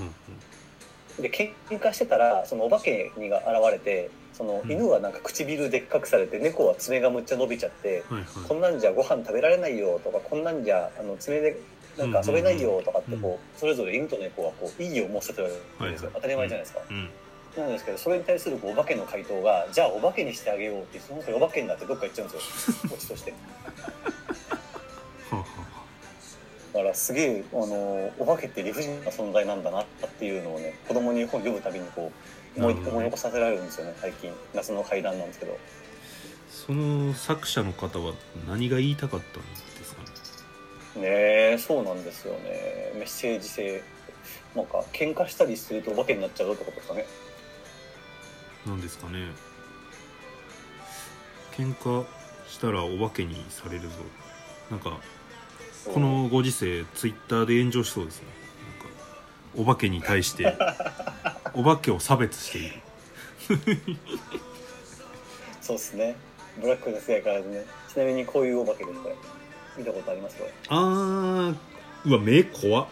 [1.21, 4.71] で喧嘩してたらそのお化けにが現れてそのうん。
[4.71, 8.25] 犬はなんか唇でっかくされて猫は爪がむっちゃ伸びちゃってはいはい。
[8.47, 11.57] こんなんじゃご飯食べられないよとかこんなんじゃあの爪で
[11.97, 13.21] なんか遊べないよとかってうん。
[13.21, 15.49] こうそれぞれ犬と猫がこういいよを申せてる
[15.79, 16.81] わけですよ当たり前じゃないですか？
[16.89, 17.09] うん。
[17.57, 22.75] なんですけどそれに対するこうお化けの回答がじゃあお化けにしてあげようってその人お化けになってどっか行っちゃうんですよ。
[22.95, 23.33] オチとして。
[26.73, 29.85] だからすげえあのお化けって理不尽な存在なんだなっ
[30.17, 32.13] ていうのをね子供に本読むたびにこ
[32.57, 32.75] う思い
[33.05, 34.31] 起こさせられるんですよね最近。
[34.53, 35.57] 夏の階段なんですけど。
[36.49, 38.13] その作者の方は
[38.47, 39.70] 何が言いたかったんですか？
[40.95, 41.01] ね。
[41.01, 41.07] ね
[41.53, 42.91] えそうなんですよね。
[42.95, 43.83] メッセージ性。
[44.55, 47.05] なんか喧嘩したりするとお化けになっちゃうってことですかね。
[48.65, 49.29] なんですかね。
[51.55, 52.05] 喧嘩
[52.47, 53.87] したらお化けにされるぞ。
[54.69, 54.99] なんか
[55.93, 58.27] このご時世ツイッターで炎上しそうですね。
[59.55, 60.55] なんかお化けに対して
[61.53, 62.81] お化けを差別している。
[65.61, 66.15] そうですね。
[66.59, 67.65] ブラックな世界からずね。
[67.91, 69.15] ちなみにこういうお化けですこれ
[69.77, 71.55] 見たことありますこれあー
[72.09, 72.87] うわ目怖っ。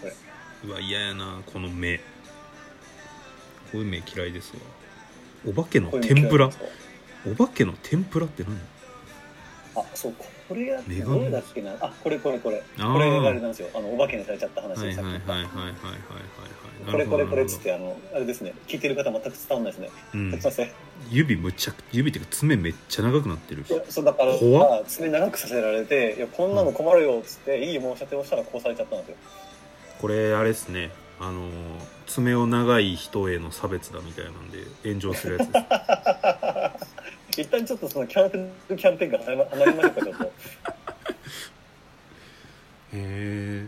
[0.00, 0.12] これ。
[0.64, 1.98] うわ嫌やなこの目。
[1.98, 2.02] こ
[3.74, 4.60] ういう目嫌いですわ。
[5.46, 6.50] お化けの天ぷら。
[7.26, 8.56] お化けの天ぷらって何？
[8.56, 8.62] か
[9.76, 10.14] あそう
[10.48, 11.18] これやメガネ。
[11.18, 11.72] どれだっけな？
[11.80, 12.62] あこれこれこれ。
[12.76, 13.68] これがあれなんですよ。
[13.74, 15.44] あのお化けにされちゃった話はいはいはいはいはいはいはい
[16.90, 18.52] これこれこれっつってあのあれですね。
[18.66, 20.40] 聞いてる方全く伝わんないですね、うん。
[21.10, 29.16] 指むっちゃ指っていうか爪めっちゃ長くなってるやそうだからまあ爪長くさせられていやこんなの困るよっつって、いい申し立てをしたらこうされちゃったんですよ。
[30.00, 30.90] これあれですね。
[31.20, 31.50] あのー
[32.06, 35.58] 爪を長い人への差別だみたいなんで炎上するやつで
[37.34, 37.40] す。
[37.40, 40.24] 一旦ちょっとそのキャンペーンキャンペーンから離れましょうかちょっと。
[40.24, 40.30] へ
[42.92, 43.66] え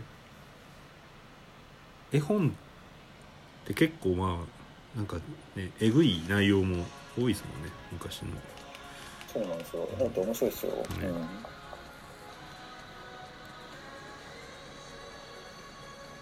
[2.13, 2.55] 絵本
[3.67, 4.45] って結構ま
[4.95, 5.17] あなんか
[5.55, 6.85] ねえぐい内容も
[7.19, 8.29] 多いですもんね昔の。
[9.33, 9.89] そうなんですよ。
[9.99, 10.77] 本当面白いですよ、ね。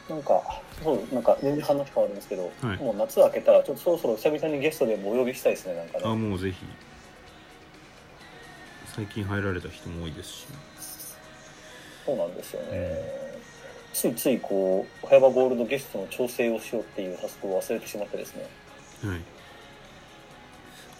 [0.09, 0.41] うん、なんか
[0.83, 2.77] そうなんか全然話変わるんですけど、はい。
[2.77, 6.65] もう夏明けたらちょっとそろそろ久々にゲストでもお呼びしたいですねなんかあねもうぜひ。
[8.95, 10.47] 最近入られた人も多いですし。
[12.05, 13.34] そうなんですよね、
[13.95, 18.45] ついついこう早場ゴールドゲストの調整をしようっていうタスクを忘れてしまってですね。
[19.05, 19.21] はい。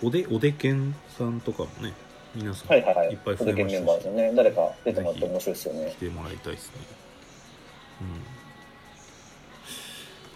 [0.01, 1.91] おでおでけんさんとかもね
[2.34, 3.10] 皆さんはいはいはい。
[3.10, 3.75] いっぱい増おでけんえましたし。
[3.75, 4.31] メンバーですよね。
[4.34, 5.91] 誰か出てもらって面白いですよね。
[5.91, 6.73] 来てもらいたいですね。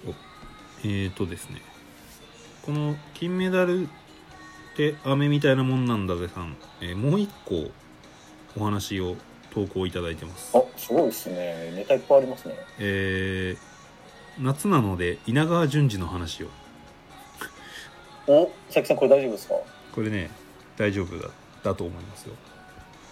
[0.05, 0.11] うん。
[0.11, 0.15] お
[0.83, 1.61] えーとですね。
[2.65, 3.87] この金メダルっ
[4.75, 7.71] て飴みたいなもんなんだぜさん、えーもう一個
[8.57, 9.15] お話を
[9.51, 10.57] 投稿いただいてます。
[10.57, 11.71] あすごいですね。
[11.75, 12.55] ネタいっぱいありますね。
[12.79, 13.69] えー
[14.41, 16.47] 夏なので稲川淳二の話を。
[18.27, 19.55] お佐々木さんこれ大丈夫ですか？
[19.93, 20.29] これね
[20.77, 21.29] 大丈夫だ
[21.63, 22.35] だと思いますよ。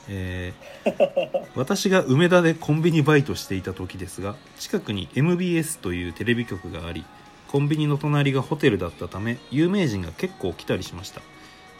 [0.10, 7.03] えー 私が梅田でコンビニバイトしていた時ですが近くに MBS というテレビ局があり
[7.49, 11.21] コンビニの隣がホテルだったため有名人が結構来たりしました。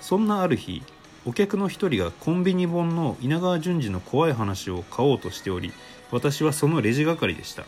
[0.02, 0.84] そんなある日
[1.28, 5.74] お客の一人がコンビニ本の稲川淳二の怖い話を買おうとしており
[6.10, 7.66] 私はそのレジ係でした。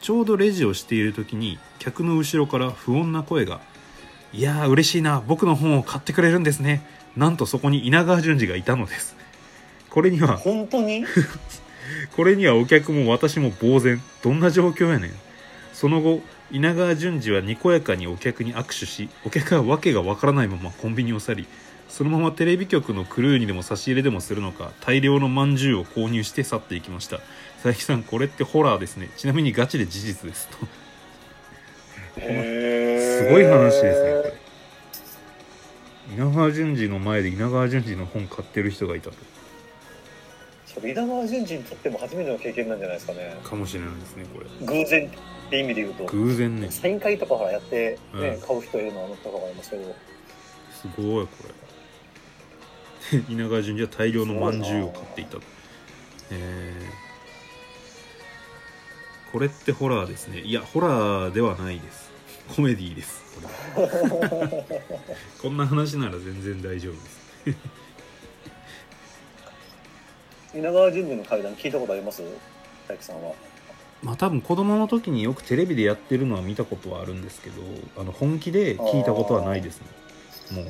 [0.00, 3.60] ちょうどレジをしている時に客の後ろから不穏な声が
[4.32, 6.82] 「いやー嬉しいな僕の本を買ってくれるんですね」
[7.18, 9.14] なんとそこに稲川淳二がいたのです。
[9.90, 11.04] これには本当に？
[12.16, 14.02] これにはお客も私も呆然。
[14.22, 15.12] どんな状況やねん。
[15.74, 21.46] その後稲川淳二はにこやかにお客に握手しお客は訳がわからないままコンビニを去り
[21.90, 27.18] そのままテレビ局のクルーにでも差し入れでもするのか大量のまんじゅうを購入して去っていきました。
[27.56, 29.10] 佐々木さんこれってホラーですね。
[29.16, 30.56] ちなみにガチで事実ですと。
[32.20, 34.34] へすごい話ですねこれ。
[36.14, 39.16] 稲川淳二の前で稲川淳二の本買ってる人がいたと。
[40.82, 43.36] 稲川淳二にとっても初めての経験なんじゃないですかね。
[43.42, 44.46] かもしれないですねこれ。
[44.66, 45.10] 偶然っ
[45.50, 46.04] て意味で言うと。
[46.06, 46.70] 偶然ね。
[46.70, 48.40] すサイン会とかほらやって、ねうん。
[48.40, 49.94] 買う人いるのはあのとかもありますけど。
[50.96, 51.69] ごいこれ
[53.28, 55.42] 稲川淳二は大量のまんじゅうを買っていたと。
[56.30, 57.10] えー
[59.32, 60.40] これってホラーですね。
[60.40, 62.10] いやホラーではないです。
[62.56, 63.22] コメディです。
[63.76, 64.64] これは
[65.40, 67.20] こんな話なら全然大丈夫です。
[70.58, 72.24] 稲川淳二の階段聞いたことあります？
[72.88, 73.32] 大樹さんは。
[74.02, 77.62] まあ多分子供の時によくテレビでやってるのは見たことはあるんですけど
[77.98, 79.86] あの本気で聞いたことはないですね。
[80.50, 80.66] もう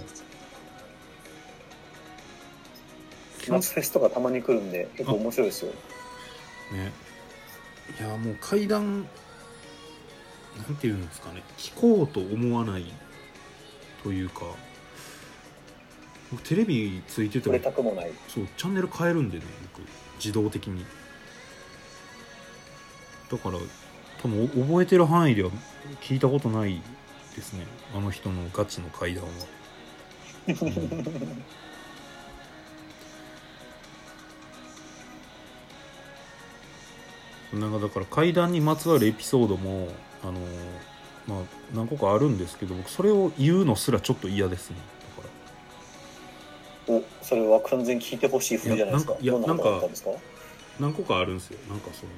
[3.51, 5.73] 夏フェスとかたまに来るんで結構面白いですよ。
[6.73, 6.93] ね。
[7.99, 9.07] いやもう階段な
[10.73, 11.43] んていうんですかね。
[11.57, 12.85] 聞こうと思わない
[14.03, 14.43] というか。
[16.31, 18.13] 僕テレビついててもたくもない。
[18.29, 19.83] そうチャンネル変えるんでね僕。
[20.17, 20.85] 自動的に。
[23.31, 23.59] だから
[24.23, 25.51] 多分お覚えてる範囲では
[26.03, 26.81] 聞いたことない
[27.35, 27.67] ですね。
[27.97, 29.31] あの人のガチの怪談は、
[30.49, 31.43] う ん
[37.53, 39.89] なんかだから怪談にまつわるエピソードも
[40.23, 40.33] あの
[41.27, 44.77] まあ何個かあるんですけど僕それを言うのすらちょっと嫌ですね。
[45.17, 45.29] だか
[46.93, 46.95] ら。
[46.97, 49.17] おそれは完全に聞いてほしい風じゃないですか。
[49.21, 49.83] いやなんか
[50.79, 51.59] 何個かあるんですよ。
[51.69, 52.13] なんかその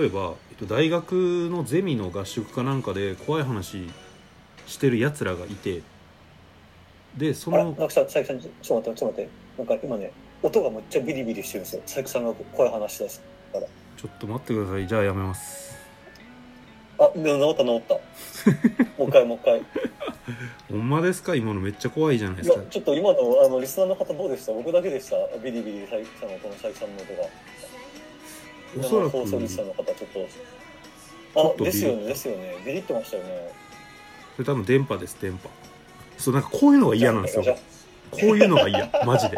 [0.00, 3.88] 例えば、えっと、大学のゼミの合宿かなんかで怖い話
[4.66, 5.80] してるやつらがいて
[7.16, 11.82] でそのなんかさ佐伯さんちょっと待ってちょっと待ってなんか今ね音がむっちゃビリビリしてるんですよ。
[11.82, 13.20] 佐伯さんが怖い話し出す
[13.52, 13.66] から。
[13.96, 14.86] ちょっと待ってください。
[14.86, 15.76] じゃあやめます。
[16.98, 17.94] あでも治った治った。
[18.98, 19.62] もう一回もう一回。
[20.70, 21.34] ほんまですか？
[21.34, 22.58] 今のめっちゃ怖いじゃないでいすか。
[22.58, 24.52] やちょっと今のあのリスナーの方どうでした？
[24.52, 25.16] 僕だけでした？
[25.38, 27.28] ビリビリ佐伯さんのこの佐伯さんの音が。
[28.78, 29.10] おそらく。
[29.10, 30.28] 放送リスナーの方ちょっと。
[31.60, 32.56] あですよねですよね。
[32.64, 33.52] ビリってましたよね。
[34.36, 35.48] それ多分電波です電波。
[36.16, 37.44] そうなんかこういうのが嫌なんですよ。
[38.10, 38.90] こういうのが嫌。
[39.04, 39.36] マジで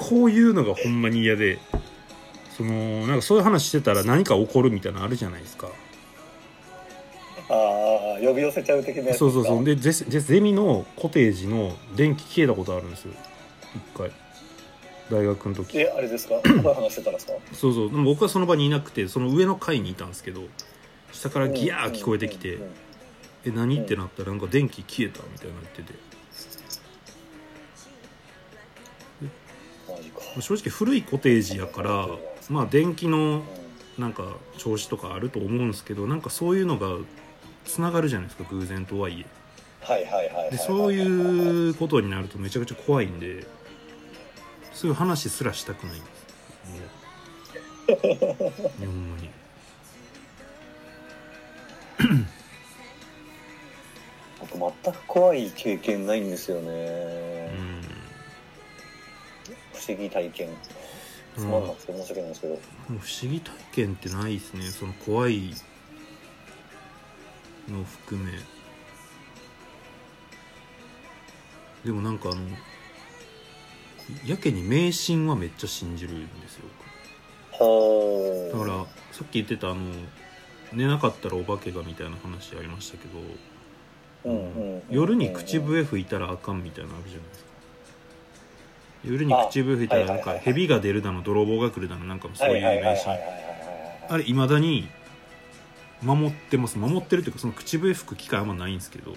[0.00, 1.58] こういうのがほんまに嫌で
[2.56, 5.68] そのなんかそういう話してたら何か起こるみたいなのあるじゃないですか。
[7.48, 9.64] ああ呼び寄せちゃう的なそうそうそう。
[9.64, 13.02] ででゼゼゼミのコテージの電気消えたことあるんです。
[13.06, 13.12] よ
[13.74, 14.10] 一回。
[15.10, 15.80] 大学の時。
[15.80, 16.36] えあれですか？
[16.42, 17.32] 話してたらですか？
[17.52, 17.90] そうそう。
[17.90, 20.42] でも僕はその場にいなくてその上の階にいたんですけど
[21.12, 22.72] 下からギャー聞こえてきてうんうんうん
[23.46, 25.92] 「え何?」ってなったらなんか電気消えたみたいなってて
[30.40, 32.06] 正直古いコテージやから
[32.48, 33.42] まあ電気の
[33.98, 36.88] うなんか調子とかあると思うんですけどなんかそういうのが
[37.64, 39.22] つながるじゃないですか偶然とはいえ。
[39.22, 39.26] ん
[39.82, 43.46] はいはいはいそういうことになるとめちゃくちゃ怖いんで
[44.72, 46.20] そういう話すらしたくないんです。
[47.90, 49.30] も うほんまに。
[54.40, 57.39] 僕全く怖い経験ないんですよね、うん
[59.80, 60.48] 不思議体験。
[61.36, 64.62] つまんなくて申し訳ないんですけど、もう不思議体験ってないですね。
[64.64, 65.54] その怖い
[67.68, 68.32] の含め。
[71.84, 72.42] でもなんかあの
[74.26, 76.64] やけに迷信はめっちゃ信じるんですよ
[77.52, 78.58] はあ。
[78.58, 79.80] だからさっき言ってたあの
[80.74, 83.18] 寝なかったらお化けがみたいな話ありましたけど、
[84.30, 84.82] うんうんうん。
[84.90, 87.49] 夜に口笛吹いたらあかんみたいなのあるじゃないですか
[89.04, 93.40] 夜に口笛吹いたらなんか蛇が出るだの泥棒が来るだのなんかもそういうはいはいはい迷信はいはいはい
[94.10, 94.88] あれいまだに
[96.02, 99.14] 守ってます守ってるっていうかその口笛吹く機会あんまないんですけど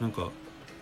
[0.00, 0.30] なんか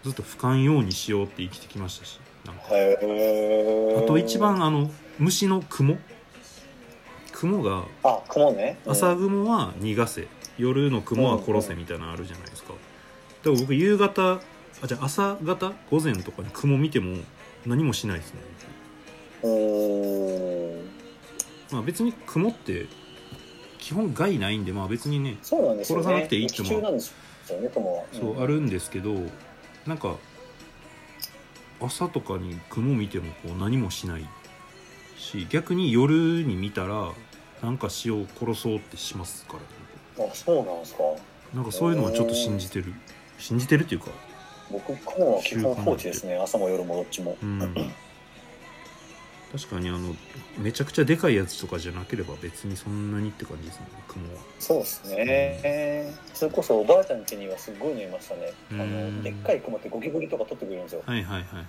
[0.05, 5.99] ずっと吹かんようにしようって生きてきましたしなんかあと一番あの虫の雲
[7.33, 14.41] 雲があ雲ね朝雲は逃がせ夜の雲は殺せみたいなのあるじゃないですかだから僕夕方
[14.83, 17.17] あじゃあ朝方午前とかに雲見ても
[17.69, 18.41] 何もしないですね。
[19.43, 20.91] うんうん
[21.71, 22.87] まあ別に雲って
[23.79, 26.05] 基本害ないんでまあ別にねそうなんですよね。
[26.05, 26.69] 殺さなくていいっても
[28.13, 29.15] そうあるんですけど
[29.87, 30.17] なんか
[31.81, 34.27] 朝とかに雲見てもこう何もしない
[35.17, 37.13] し逆に夜に見たら
[37.63, 39.59] なんか死を殺そうってしますか
[40.17, 40.25] ら。
[40.25, 41.03] あそうなんですか。
[41.55, 42.95] なんかそういうのはちょっと信じてる。
[43.39, 44.11] 信じてるっていうか
[44.71, 46.37] 僕雲は基本放置ですね。
[46.37, 47.37] 朝も夜もどっちも。
[47.43, 47.75] うん。
[49.51, 50.15] 確かにあの
[50.59, 54.41] めちゃくちゃでかいやつとかじゃなければ別にそんなにって感じですね雲は。
[54.59, 58.53] そうですね、それこそおばあちゃん家にはすっごいのいましたね。
[58.73, 59.17] あうん。
[59.17, 61.03] のでっかい雲ってゴキブリとか取ってくれるんですよ。
[61.07, 61.65] はいはいはいはいはい。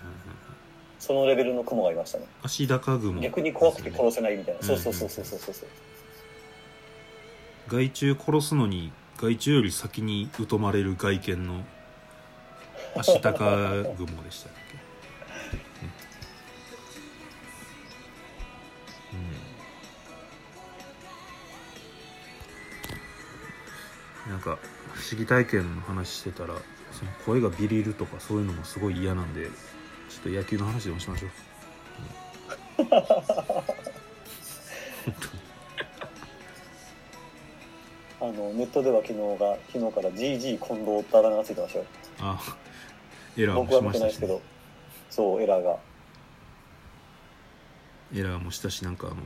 [1.00, 2.26] そのレベルの雲がいましたね。
[2.44, 3.22] 足高雲。
[3.22, 4.66] 逆に怖くて殺せないみたいな、うん。
[4.66, 5.70] そうそうそうそうそうそう。
[7.70, 8.92] 害虫殺すのに
[9.22, 11.64] 害虫より先に疎まれる外見の
[12.96, 13.34] 足高
[13.98, 14.78] 雲でしたっけ、
[24.26, 24.58] うん、なんか
[24.94, 26.56] 不思議体験の話してたら
[26.92, 29.46] その声がビリるとかそういうのもすごい嫌なんで
[30.10, 31.30] ちょっと野球の話でもしましょう、
[32.80, 32.88] うん。
[38.22, 41.86] あのネットでは昨日が昨日から GG 近藤ってあだ名がついてましたよ。
[42.20, 42.38] あ
[43.42, 44.40] エラーもしましたし、ね。
[45.10, 45.78] そうエラーが。
[48.14, 49.18] エラーもしたしなんかあの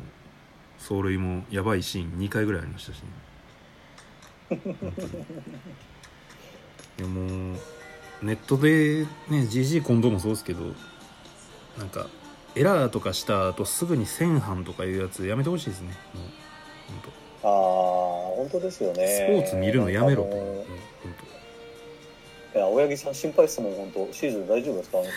[0.78, 3.08] 走塁もやばいシーン2回ぐらいありましたしね。
[7.00, 7.58] いやもう
[8.22, 10.62] ネットでね GG 近藤もそうですけど
[11.80, 12.08] なんか
[12.56, 15.88] エラーとかした後すぐに1000半とかいうやつやめてほしいですね。
[16.14, 16.26] もう
[17.46, 19.08] ああ本当ですよね。
[19.08, 20.30] スポーツ見るのやめろと。
[20.30, 20.66] 本
[22.56, 24.14] いや青柳さん心配ですもん本当。
[24.14, 24.98] シーズン大丈夫ですか？
[25.00, 25.08] あの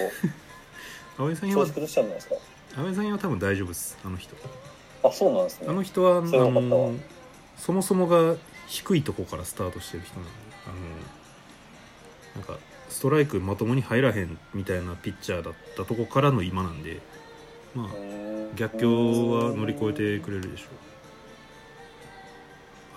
[1.16, 2.34] 当 青柳さん調子崩しちゃうんじゃないですか？
[2.80, 3.98] 青柳さんは多分大丈夫です。
[4.04, 4.34] あの人。
[5.02, 5.66] あそうなんですね。
[5.68, 6.94] あの人はあの
[7.56, 10.30] そもそもが低いとこからスタートしてる人なんで
[10.66, 10.68] あ
[12.38, 12.58] のなんか
[12.88, 17.00] ストライクまともに入らへんみたいなピッチャーだったとこからの今なんで
[17.74, 17.88] まあ
[18.56, 20.68] 逆境は乗り越えてくれるでしょう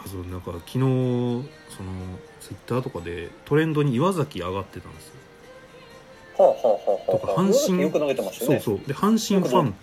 [0.03, 1.47] あそうなんか昨日その
[2.39, 5.13] ツイッターとかでトレンドに岩崎上がってたんですよ。
[6.37, 7.11] はあはあはあはあ。
[7.11, 8.59] とか阪神よく投げてましたよね。
[8.59, 8.87] そうそう。
[8.87, 9.73] で阪神ファン。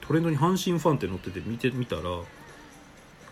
[0.00, 2.04] トレンドに阪神ファンって載ってて見てみたらあ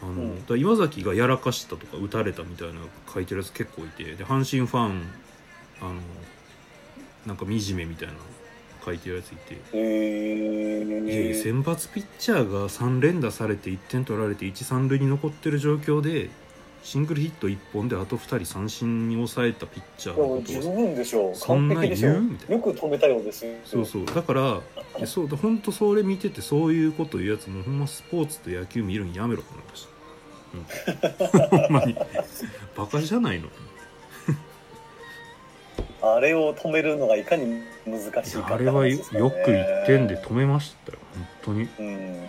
[0.04, 0.46] の、ん。
[0.46, 2.80] だ岩崎がやらかしたとか打たれたみたいな
[3.12, 5.02] 書いてるやつ結構いてで阪神ファン
[5.80, 5.94] あの
[7.26, 8.14] なんか惨めみたいな
[8.86, 9.56] 書いてるやついて。
[9.72, 16.30] へいやいやえ選抜ピッチャーが3連打されて1点取られて13塁に残ってる状況で
[16.82, 21.34] シングルヒット1本であと2人三振に抑えたピッチャーのこと十を分でしょう。
[21.34, 22.20] そんな言う？
[22.20, 23.52] みたいよく止めたようですよ。
[23.64, 24.04] そうそう。
[24.06, 24.60] だから
[25.42, 29.86] 本当それ見ててそういうこと言うやつもうほんまスポーツと野球見るんやめろと思いまし
[31.02, 31.96] た、うん、 ほんまに。
[32.76, 33.48] バカじゃないの？
[36.02, 41.64] あれを止めるのがいかに難しいかって話あれはよく1点で止めましたよ本当に。
[41.64, 42.14] もうん。
[42.14, 42.28] う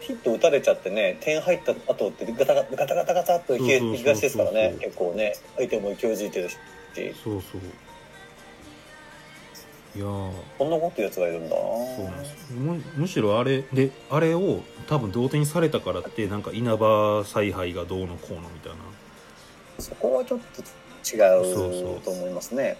[0.00, 3.96] ヒット打たれちゃってね点入った後ってガタガタガタガタガタっといけそうそうそうそう。
[3.96, 4.76] いきがちですからね。
[4.80, 6.56] 結構ね相手も勢いづいてるし
[7.22, 7.60] そうそう。
[9.96, 10.32] いやー。
[10.58, 11.56] こんなことやつがいるんだ。
[11.56, 18.78] なそうなんですむむしろあれであれを多分同点にされたからってなんか稲葉采配がどうのこうのみたいな
[19.78, 22.76] そこはちょっと違そうと思いますね。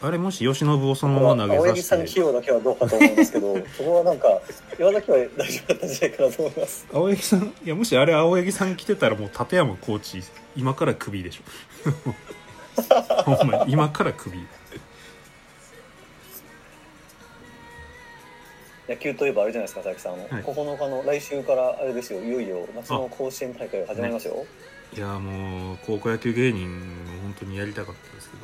[0.00, 1.96] あれもし由伸をそのまま投青げさせて。
[1.96, 4.40] 柳さん起用だけはどうかと思うんですけどそこはなんか
[4.78, 6.86] 岩崎は大丈夫だったんじゃないかなと思います。
[6.92, 10.22] 青柳さんいやもしあれ青柳さん来てたらもう立山コーチ
[10.56, 11.90] 今からクビでしょ。
[13.24, 14.46] ほんまに今からクビ。
[18.88, 20.42] 野球といえばあれじゃないですか佐々木さん、はい。
[20.42, 22.22] 9日の来週からあれですよ。
[22.22, 24.46] いよいよ夏の甲子園大会が始まりますよ、
[24.96, 26.68] いやもう高校野球芸人
[27.22, 28.42] 本当にやりたかったですけど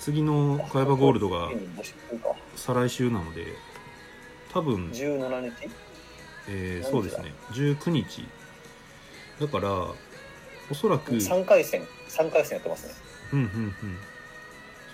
[0.00, 1.50] 次の「カイバゴールド」が
[2.56, 3.46] 再来週なので
[4.52, 5.70] 多分17日？
[6.48, 7.32] えーそうですね。
[7.50, 8.24] 19日。
[9.40, 12.94] だからおそらくうんうん3回戦3回戦やってますね。
[13.32, 13.74] うんうん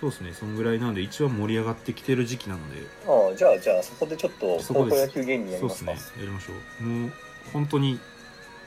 [0.01, 0.33] そうですね。
[0.33, 2.81] そんぐらいなんで一番盛り上がってきてる時期なので。
[3.07, 6.23] ああじゃあじゃあそこでちょっと高校野球芸人やりそうですますかね。
[6.23, 6.83] やりましょう。
[6.83, 7.11] もう
[7.53, 7.99] 本当に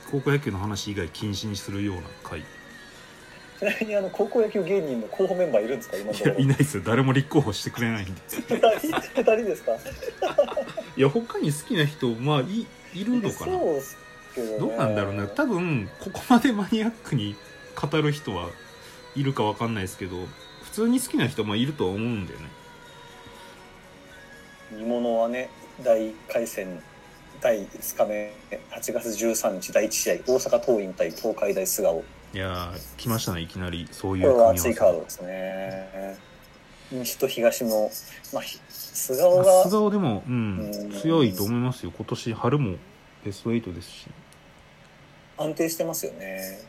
[0.09, 2.39] 高校野球の話以外禁止にするような回。
[2.39, 2.43] い
[3.59, 5.97] ちなみにあの高校野球芸人の候補メンバーいるんですか？
[5.97, 6.35] 今のところ。
[6.35, 6.83] やいないですよ。
[6.85, 8.21] 誰も立候補してくれないんで。
[8.29, 9.71] 2人二人ですか？
[10.95, 13.51] いや他に好きな人まあいいるのかな？
[13.57, 13.97] そうっす
[14.35, 17.35] けど、ね、どうなんだろうな多分ここまでマニアックに
[17.75, 18.49] 語る人は
[19.15, 20.15] いるかわかんないですけど
[20.63, 22.45] 普通に好きな人もいるとは思うんだよね。
[24.71, 25.49] 煮物はね
[25.81, 26.81] 大回戦
[27.41, 28.33] 第5日目
[28.71, 32.03] 8月13日第1試合大阪桐蔭対東海大菅生。
[32.33, 33.87] いやー来ましたねいきなり。
[33.91, 34.69] そういこれう組み合わせ。
[34.69, 36.17] は熱いカードですね。
[36.91, 37.91] 西と東の、
[38.33, 40.91] まあ、ひ菅生まあが菅生でも、うんうん。
[40.91, 41.91] 強いと思いますよ。
[41.95, 42.75] 今年春も
[43.23, 44.07] ベスト8ですし。
[45.37, 46.59] 安定してますよね。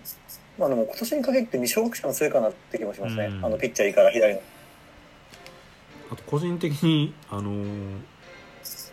[0.58, 3.44] まあでも今年に限って二小学者の強いかなって気もしますね、うん。
[3.44, 4.40] あのピッチャーいいから左の。
[6.10, 8.00] あと個人的にあのー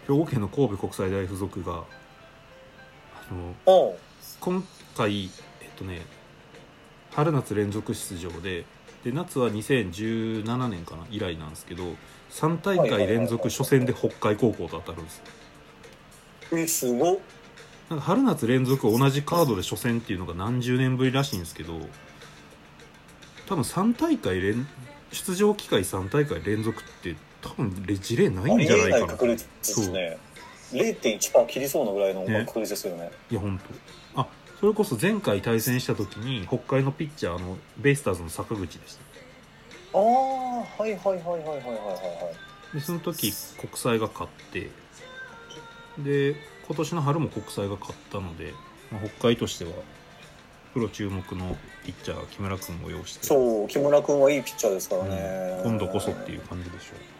[0.07, 1.83] 兵庫県の神戸国際大附属が
[3.29, 3.95] あの
[4.39, 4.63] 今
[4.95, 5.25] 回
[5.61, 6.01] えっとね
[7.11, 8.65] 春夏連続出場で
[9.03, 11.83] で夏は2017年かな以来なんですけど
[12.31, 15.17] 3大会連続初戦で北海高校と当たるんです。
[16.51, 17.19] よえすごっ。
[17.89, 21.79] なんか春夏連続同じカードで初戦っていうのが何十年ぶりらしいんですけど
[23.47, 24.67] 多分3大会連
[25.11, 27.15] 出場機会3大会連続って
[27.45, 28.87] 多分レジ例ないんじゃないかな。
[28.87, 30.17] ありえない確率ですね。
[30.71, 31.85] 0.1%切りそう。
[31.85, 33.11] なぐらいの確率ですよねね。
[33.29, 33.59] いや本
[34.15, 34.27] 当あ
[34.59, 39.01] それこそ前回対戦した時に北海のピッチャーのベイスターズの坂口でした
[39.93, 42.31] ああはいはいはいはいはいはいは
[42.73, 42.75] い。
[42.75, 44.69] でその時国際が勝って
[45.99, 46.35] で
[46.67, 48.53] 今年の春も国際が勝ったので、
[48.91, 49.71] まあ、北海としては
[50.73, 53.25] プロ注目のピッチャー木村君を擁して。
[53.25, 57.14] そう木村君はいいピッチャーですからね、うん、今度こそっていう感じでしょう。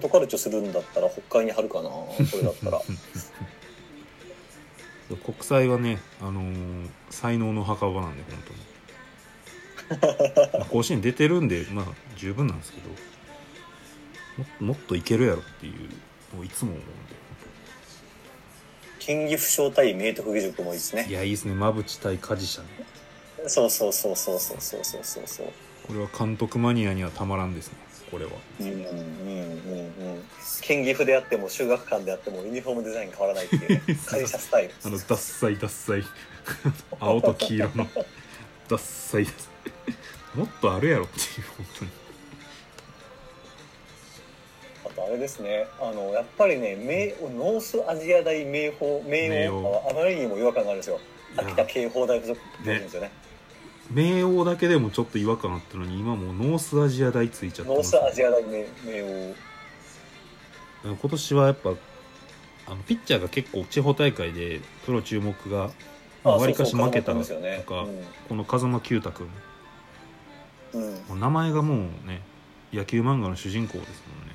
[0.00, 2.80] トトカルチョするんだったら北海に貼るかなこれだったら。
[5.10, 8.60] う国際はね、あのー才能の墓場なんで本当に。
[10.52, 11.86] ま あ甲子園出てるんでまあ
[12.16, 12.88] 十分なんですけど
[14.60, 15.72] ももっといけるやろっていう
[16.36, 16.88] もういつも思うんで。
[19.00, 21.52] 金岐阜商対明徳義塾もいいですいねやいいですね。
[21.54, 22.68] 馬淵対梶社ね。
[23.48, 25.46] そうそうそうそうそうそうそうそう。
[25.88, 27.78] これは監督マニアにはたまらんですね
[28.10, 28.32] これは。
[28.60, 28.86] うんうんうんう
[30.18, 30.24] ん
[30.62, 33.82] 県岐阜であっても修学館であってもユニフォームデザイン変わらないっていうね。
[34.06, 34.74] 会社スタイル。
[34.84, 36.04] あのダッサいダッサい
[37.00, 37.88] 青と黄色の。
[38.68, 41.90] ダッサいやつもっとあるやろっていう本当に。
[44.84, 45.66] あとあれですね。
[45.80, 51.00] あのやっぱりね名ノースアジア大名宝名名王王あまりにも違和感があるんですよ。
[51.36, 53.10] 秋田警報大附属ですよね
[53.90, 59.34] 名王だけでもちょっと違和感あったのに今もうノースアジア大ついちゃってノースアジア大名名王。
[60.84, 61.70] 今年はやっぱ
[62.66, 65.70] あのピッチャーが結構地方大会でプロ注目が
[66.24, 67.64] あわりかし負けたのそうそう風間君ですよね。
[67.66, 67.86] とか
[68.28, 69.28] この風間球太君。
[70.72, 72.22] うん、名前がもうね
[72.72, 74.30] 野球漫画の主人公ですもんね。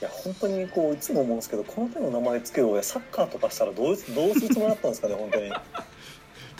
[0.00, 5.52] や本当にこういつも思うんですけどこの手の名前つけようやサッカーとかしたらどうどうするつもりだったんですかね本当に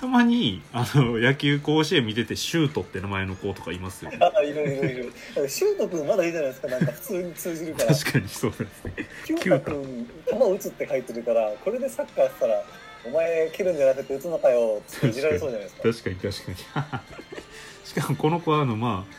[0.01, 5.49] たまにあの野球甲子園見ててシュートって名前の子とかいますよあいるいるいる。
[5.49, 7.95] シュート君まだいいじゃないですかなんか普通に通じるから。
[7.95, 8.95] 確かにそうですね。
[9.27, 12.63] キュータ君球打つって書いてるからこれでサッカーしたら
[13.07, 16.11] お前切るんじゃなくて打つのかよっていじられそうじゃないですか。
[16.11, 16.57] 確かに確かに。
[17.85, 19.15] しかもこの子はあのまあ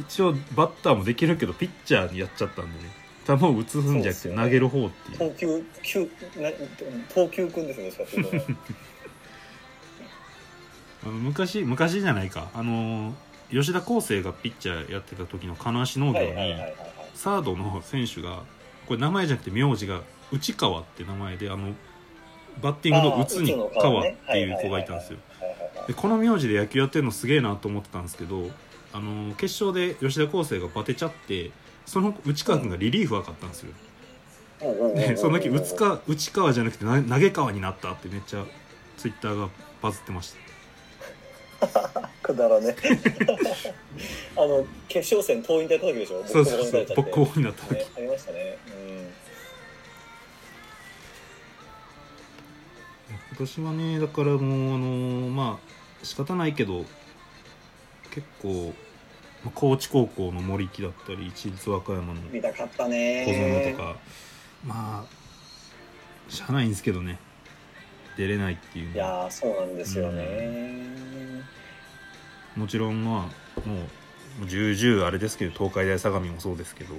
[0.00, 2.90] 一応バッターもできるけどピッチャーにやっちゃったんでね。
[3.26, 5.18] 球を打つんじゃなくて投げる方っていう。
[5.18, 6.08] 投球
[7.12, 8.16] 投球君ですねしかし。
[8.18, 8.44] ね
[11.06, 12.48] あの昔昔じゃないか。
[12.52, 13.14] あの
[13.50, 16.56] 吉田康生がピッチャーやってた時の金足農業に
[17.14, 18.42] サードの選手が
[18.86, 20.00] これ名前じゃなくて名字が
[20.32, 21.72] 内川って名前であの
[22.60, 25.18] バッティングの打つに川っていう子がいたんですよ。
[25.86, 28.50] でこの名字で野球やってるのすげえなと思ってたんですけど
[28.92, 31.52] あの決勝で吉田康生がバテちゃって
[31.84, 33.72] その内川君がリリーフ分かったんですよ、
[34.96, 38.44] でその時内川内川じゃなくてな投げ川になったってめっちゃ
[38.96, 39.48] ツイッターが
[39.80, 40.45] バズってました
[42.22, 42.74] くだらね。
[44.36, 46.24] あの決勝戦遠いに出た時でしょ？
[46.26, 46.86] そうそうそう。
[46.86, 48.58] ボッコボボコになった時、ね、ありましたね。
[53.30, 56.84] 今年はねだからもうあのまあ仕方ないけど
[58.10, 58.72] 結構、
[59.44, 63.26] まあ、高知高校の森木だったり市立和歌山のうん見たかった小ね
[63.66, 63.96] 園とか
[64.64, 67.18] まあしゃあないんですけどね
[68.16, 70.86] 出れないっていういやーそうなんですよね、
[72.56, 73.78] もちろんまあもう
[74.40, 76.94] もう重々あれですけど東海大相模もそうですけど。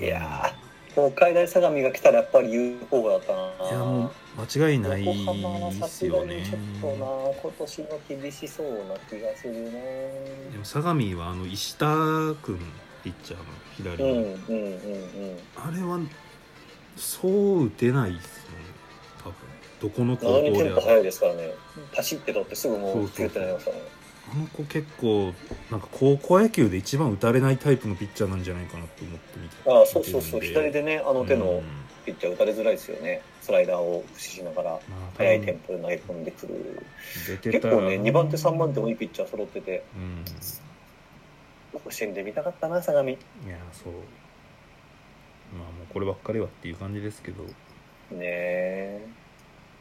[0.00, 6.44] いやー東海大相模が来たらやっぱり言う方だったないやもう間違いないですよね。
[6.44, 7.06] ちょっとな
[7.40, 11.86] 今年は厳しそうな気がするなでも相模はあの石田
[12.42, 12.58] 君
[13.02, 14.68] ピッチャーの左の、うんうんうんう
[15.34, 15.38] ん。
[15.56, 15.98] あれは
[16.96, 18.41] そう打てないです
[19.82, 20.52] どこの高校である？
[20.52, 21.50] テンポ速いですからね。
[21.94, 23.82] パシッて取ってすぐもそうピュってなりますからね。
[24.32, 25.34] あの子結構
[25.70, 30.40] なんか高校野球で一番打たれないタイプのピッチャーなんじゃないかなと思って見てああそうそうそう。
[30.40, 31.62] 左でねあの手のうん。
[32.04, 33.22] ピッチャー打たれづらいですよね。
[33.42, 34.80] スライダーを駆使しながらまあ
[35.18, 36.82] 速いテンポで投げ込んでくる。
[37.42, 40.24] 結構ね2番手3番手もいいピッチャー揃っててうん。
[41.80, 43.08] 甲子園で見たかったな相模。
[43.08, 43.92] ねいやそう。
[45.54, 47.44] まあもうこればっかりはっていう感じですけど。
[48.14, 49.06] え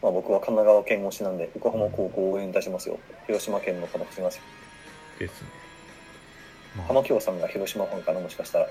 [0.01, 2.99] まあ僕は神奈川県推しなんで横浜高校を応援いたしますよ。
[3.27, 4.43] 広島県の方もしますよ
[5.19, 5.47] ですね、
[6.77, 6.87] まあ。
[6.87, 8.67] 浜京さんが広島ファンかなもしかしたら。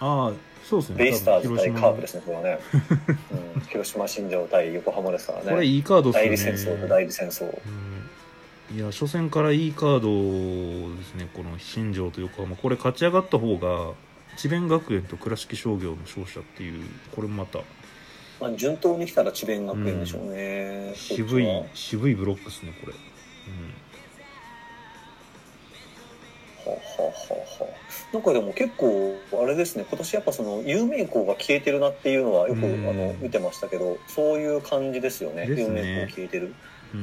[0.00, 0.32] ああ
[0.64, 0.96] そうですね。
[0.96, 2.58] ベイスターズ対カープですすねこれはね、
[3.54, 5.50] うん、 広島新庄対横浜ですからね。
[5.50, 6.28] これいいカードっすよね。
[6.28, 7.44] 代理戦争と代理戦争。
[7.46, 8.76] うん。
[8.76, 12.56] いや初戦からいいカードですねこの新庄と横浜。
[12.56, 13.92] これ勝ち上がった方が
[14.36, 16.84] 智弁学園と倉敷商業の勝者っていう
[17.14, 17.60] これもまた
[18.42, 22.92] まあ、順当に来たら智弁学園でしょうね、渋いこっち渋いブロックですねこれ、
[26.64, 27.12] ははは
[27.64, 27.82] は
[28.12, 29.86] なんかでも結構あれですね。
[29.88, 32.88] 今年やっぱその有名校が消えてるなっていうのはよく、うん。
[32.88, 35.46] あの見てましたけどそういう感じですよね。
[35.46, 35.60] ね。
[35.60, 36.54] 有名校消えてる。
[36.94, 37.02] うん、う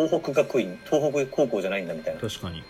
[0.00, 2.20] ん、東北学院東北高校じゃないんだみたいな。
[2.20, 2.62] 確かに。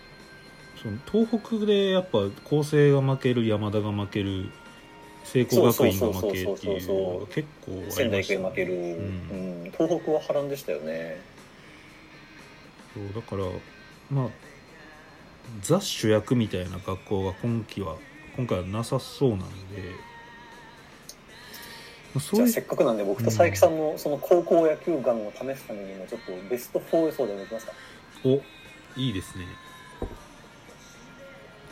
[0.81, 4.49] その東北でやっぱ厚生が負ける山田が負ける
[5.31, 8.87] 聖光学院が負けっていう結構あ仙台育英負ける、んう
[9.67, 11.21] ん東北は波乱でしたよね。
[12.93, 13.45] そうだから
[14.09, 14.29] まあ
[15.61, 17.95] ザ主役みたいな学校が今期は
[18.35, 19.45] 今回はなさそうなんで、
[22.19, 27.71] じゃあせっかくなんで僕と佐伯さんのその高校野球眼を試すためにもちょっとベスト4予想でもいきますか。
[28.25, 28.41] お
[28.97, 29.45] いいですね。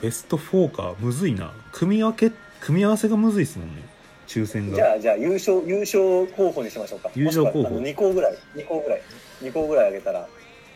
[0.02, 0.96] ベスト4か。
[1.00, 1.54] むずいな。
[1.74, 3.84] 組み分け組み合わせがむずいですもんね。
[4.28, 4.76] 抽選が。
[4.76, 7.10] じゃあじゃあ優勝優勝候補にしましょうか。
[7.16, 7.76] 優勝候補。
[7.78, 8.38] 2校ぐらい。
[8.56, 9.02] 2校ぐらい。
[9.42, 10.28] 2校ぐらいあげたら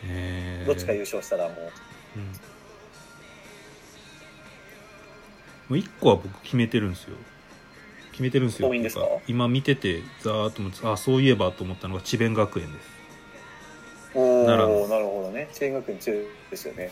[0.06, 0.66] えー。
[0.66, 1.58] どっちか優勝したらもう。
[2.18, 2.24] うん。
[2.24, 2.32] も
[5.70, 7.16] う1個は僕決めてるんですよ。
[8.12, 12.88] 決めてるんですよ今見ててざーっと思ってあそういえばと思ったのが智弁学園です。
[14.14, 15.50] おおなるほどね。
[15.52, 16.92] 智弁学園強いですよね、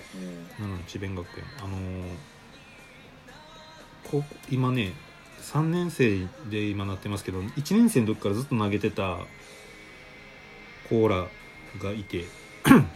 [0.60, 1.44] なので智弁学園。
[1.60, 2.18] あのーこ
[4.50, 4.94] 今ね
[5.42, 9.18] 3年生で今なってますけど1年生の時からずっと投げてた
[10.90, 11.28] コーラ
[11.82, 12.26] がいて。
[12.66, 12.88] うん、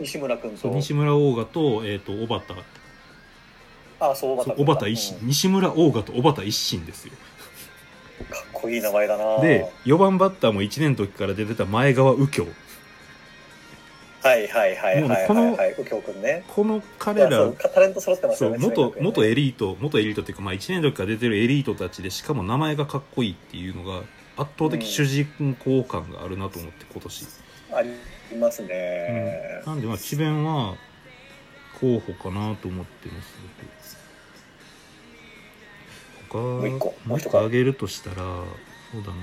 [0.00, 0.68] 西村君と。
[0.70, 2.60] 西村オーガと,、えー、と小畑
[4.00, 7.12] あそう小畑一心、西村オーガと小畑一心ですよ。
[7.14, 7.34] うん
[8.30, 12.46] かっこいい名前だなで4番バッターも1年の時から出てた前川右京
[14.24, 23.98] はいはいはいはいこのはい右京君ねこのい彼らかタレント揃ってますよね元元エエリート元エリートっていうか、まあ、1年の時から出てるエリートたちでしかも名前がかっこいいっていうのが
[24.36, 25.26] 圧倒的主人
[25.62, 27.26] 公感があるなと思って今年、
[27.72, 30.74] ありますね、なんでまあ智弁は
[31.78, 33.34] 候補かなと思ってます。
[36.30, 37.38] 僕他もう一個もう一個。
[37.38, 39.14] あげるとしたらそうだな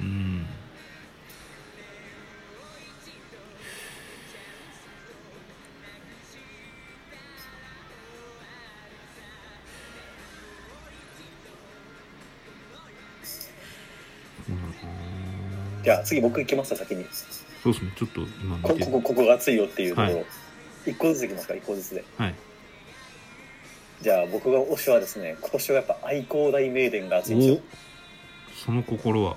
[0.00, 0.46] うん。
[15.82, 17.04] じゃあ次僕行きます先に。
[17.62, 20.26] そうですねちょっと今こここここが熱いよっていうところ、はい。
[20.86, 22.04] 一個ずついきますか一個ずつで。
[22.16, 22.34] はい。
[24.00, 27.56] じゃあ僕が推しはですね今年はやっぱ愛工大名電が熱いんですよ。
[27.56, 27.60] お。
[28.64, 29.36] その心は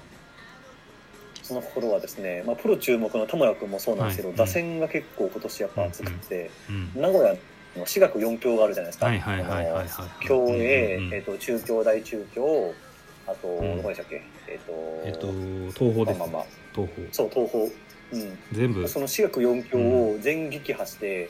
[1.44, 4.38] その頃はですね、まあ、プロ注目の田村君もそうなんですけど、はい。
[4.38, 7.02] 打線が結構今年やっぱ熱くて、うん。
[7.02, 11.14] 名古屋の私学4強があるじゃないですか、はいはいはいはいはいあの共栄、うんうんうん。
[11.14, 12.74] えー、と中京大中京
[13.28, 13.78] あと、ん。
[13.78, 14.22] どこでしたっけ？
[14.48, 14.74] えっ、と
[15.06, 15.28] えっと
[15.74, 16.20] 東宝です。
[16.20, 16.46] まあまあまあ。
[16.74, 17.08] 東宝。
[17.12, 18.88] そう東宝、うん、全部。
[18.88, 21.30] その私学4強を全撃破して、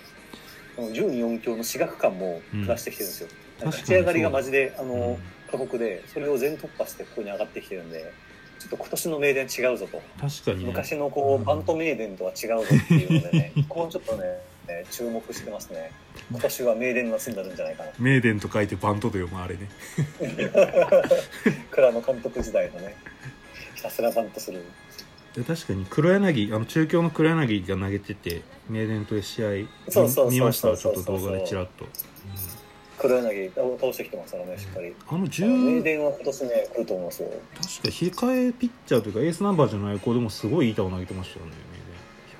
[0.75, 3.29] その12、4強の私学感もプラしてきてるんですよ。
[3.61, 5.17] なん立ち上がりがマジで、あの、うん。
[5.51, 8.11] 過酷で、それを全突破してここに上がってきてるんで、
[8.63, 10.01] ちょっと今年の名電違うぞと。
[10.21, 14.23] 確かにね昔のこう、バント名電とは違うぞっていうのでね、 ここをちょっとね、
[14.67, 15.91] えー注目してますね。
[16.31, 17.89] 今年は名電が住んでるんじゃないかな。
[17.99, 19.67] 名電と書いてバントと読むあれね
[21.71, 22.95] 倉野監督時代のね、
[23.75, 24.61] ひたすらバントする。
[25.35, 29.49] で確かに黒柳あの中京の黒柳が投げてて名電と試合
[30.29, 30.77] 見ました？
[30.77, 31.87] ちょっと動画でチラッと、
[32.97, 34.89] 黒柳を倒してきてますからね、しっかり。
[34.89, 37.29] うんあの名10電は今年ね、来ると思いますよ。
[37.55, 41.51] 確か控えピッチャーというかエースナンバーじゃない子でもすごいいい球を投げてましたよね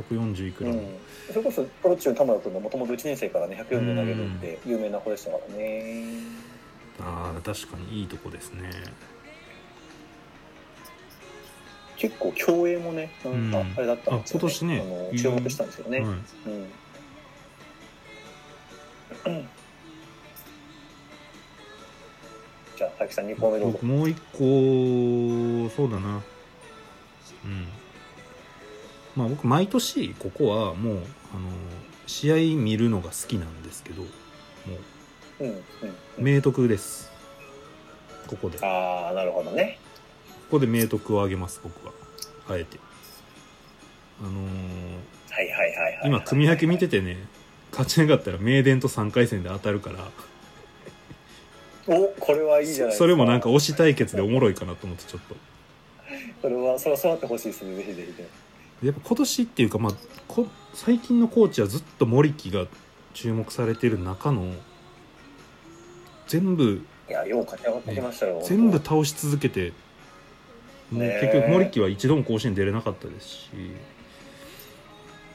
[0.10, 0.88] 名電140いくらの、うん、
[1.28, 6.04] それこそプロ中田村君ももともと1年生からね140投げるって有名な子でしたからね。
[7.00, 8.70] ああ確かにいいとこですね。
[11.98, 13.74] 結構競泳もねなんかうん。
[13.78, 14.40] あれだったんですよ、ね。
[14.40, 16.10] あ今年ねあの注目したんですよね、はい
[19.26, 19.48] うん
[22.78, 23.74] じゃあ佐々木さん2個目どうぞ。
[23.74, 24.38] 僕もう一個
[25.76, 26.22] そうだな。
[27.46, 27.68] うん。
[29.16, 31.00] まあ僕毎年ここはもうあ
[31.40, 31.50] の
[32.08, 34.08] 試合見るのが好きなんですけども
[35.40, 35.62] うんうんう
[36.18, 36.24] うん。
[36.24, 37.12] 明徳です。
[38.28, 38.58] ここで。
[38.58, 39.80] こああなるほどね。
[40.50, 41.94] こで明徳を挙げます僕は。
[42.50, 42.78] あえて。
[44.22, 44.34] あのー
[45.32, 47.18] はいはいはいはい今組み分け見ててね
[47.72, 50.12] 勝ち上がったら名電と3回戦で当たるから
[51.88, 55.36] おこれはいいじゃないそれもなんか推し対決でおもろいかなと思ってちょっと。
[56.42, 57.76] それはそれはそうなってほしいですね。
[57.76, 59.94] ぜひぜひでやっぱ今年っていうか、まあ、
[60.28, 62.66] こ最近のコーチはずっと森木が
[63.14, 64.54] 注目されてる中の
[66.28, 69.74] 全部いやよう勝ち上がってきましたよ、全部倒し続けて
[70.92, 73.50] もう結局森木は一度も甲子園出れなかったですし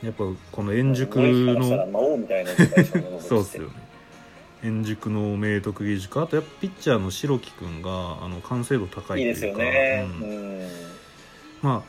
[0.03, 1.66] やっぱこの円熟の
[3.20, 3.88] そうっすよね
[4.64, 7.90] 円熟の明徳義塾あとやっぱピッチャーの白木君が
[8.22, 10.09] あの完成度高いいいですよというかね。
[10.20, 10.68] ううんん。
[11.62, 11.82] ま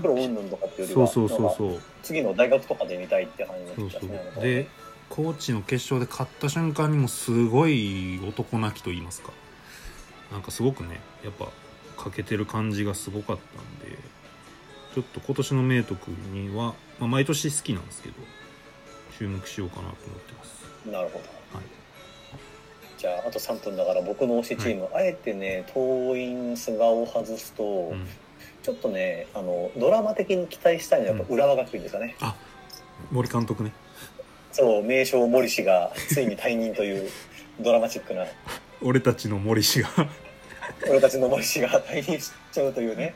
[0.00, 4.06] プロ云々とかっていうよりは、あそうそうそうそう次の大学とかで見たいって感じのそうそ
[4.40, 4.42] う。
[4.42, 4.68] で
[5.08, 9.30] 高知の決勝で勝った瞬間にもすごい男泣きと言いますか
[10.32, 11.48] なんかすごくねやっぱ
[12.04, 13.98] 欠けてる感じがすごかったんで
[14.94, 18.14] ちょっと今年の明徳には、まあ、毎年好きなんですけど
[19.18, 21.41] 注目しようかなと思ってますなるほど。
[23.06, 28.06] はいじゃあ、あと3分だから僕の推しチーム、あえてね、桐蔭菅を外すと、うん。
[28.62, 32.14] ちょっとね、あの、ドラマ的に期待したいのはやっぱ浦和学院ですかね。
[33.10, 33.72] 森監督ね。
[34.52, 37.10] そう名将森氏がついに退任という
[37.58, 38.26] ドラマチックな。
[38.82, 39.88] 俺たちの森氏が。
[40.88, 43.14] 俺たちの森氏が退任しちゃうというね。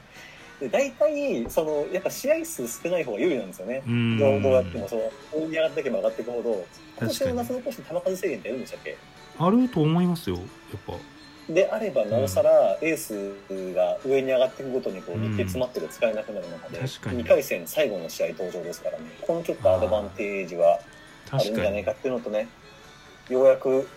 [0.60, 3.82] で大体そのやっぱ試合数少ない方が有利なんですよね。
[3.86, 4.18] うん。
[4.18, 6.66] どうどうやってもそう上がっていけば上がっていくほど。
[6.98, 8.96] 今年の夏の甲子園球数制限ってやるんでしたっけ？
[9.38, 10.46] あると思いますよやっ
[10.86, 10.94] ぱ。
[11.52, 13.32] であればなおさらエース
[13.74, 15.22] が上に上がっていくごとにこううん。
[15.22, 17.24] 日程詰まってる使えなくなる中で、確かに。
[17.24, 19.04] 2回戦最後の試合登場ですからね。
[19.20, 20.80] このちょっとアドバンテージは
[21.30, 22.48] あるんじゃないかっていうのとね
[23.28, 23.88] ようやく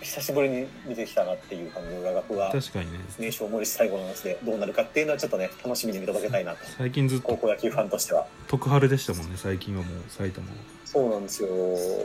[0.00, 2.98] 久しぶりに見てきたなっていう感じの裏学が確かにね。
[3.18, 6.58] 名称森最後の夏でどうなるかっていうのはちょっとね楽しみに見届けたいなと。
[6.78, 8.26] 最近ずっと高校野球ファンとしては。
[8.48, 10.54] 徳春でしたもんね最近はもう埼玉は
[10.90, 11.48] そうなんですよ。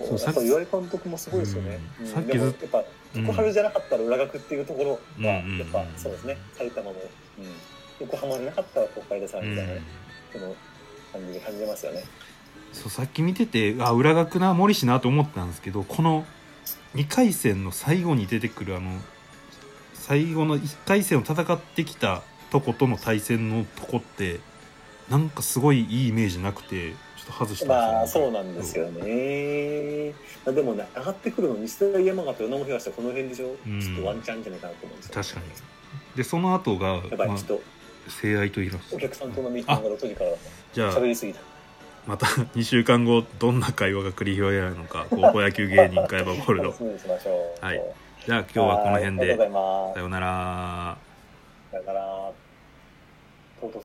[0.10, 0.46] そうさっき。
[0.46, 2.06] 岩井監督もすごいですよね、うん。
[2.06, 2.12] うん。
[2.12, 2.84] さっきずっでもやっぱ
[3.16, 3.26] うん。
[3.28, 5.60] 徳春じゃなかったら裏学っていうところはうんうんうん。
[5.60, 6.38] やっぱそうですね。
[6.52, 6.98] 埼玉の、うん、
[8.02, 9.82] 横浜じゃなかったら北海道さんみたいな、うん。
[10.34, 10.56] その
[11.14, 12.04] 感じで感じますよね。
[12.74, 16.26] そうさっき見ててあ裏学な森氏なと思ったんですけどこの
[16.96, 19.00] 2回戦の最後に出てくるあの
[19.94, 24.40] 最後の1回戦を戦ってきたとことの対戦のとこって
[25.10, 26.92] なんかすごいいいイメージなくて。
[27.13, 30.14] ちょっと外したまあそうよなんですよね。
[30.46, 33.82] まあでもね上がってくるの日大山形東この辺でしょ、うん。
[33.82, 35.14] ちょっとワンチャンじゃないかなと思うんですよ。
[35.16, 35.46] 確かに。
[36.16, 37.64] でその後がやばい、まあちょっと
[38.10, 38.96] 聖愛と言います。
[38.96, 40.38] お客さんとのミーティングが6時からだ
[40.74, 41.40] じゃあ喋りすぎた。
[42.06, 47.66] また 2週間後どんな会話が繰り広げられるのか 高校野球芸人会話ゴールド楽しみにしましょう。
[47.66, 47.82] はい。
[48.26, 49.22] じゃあ今日はこの辺で。
[49.22, 49.94] はいありがとうございます。
[49.94, 50.98] さようなら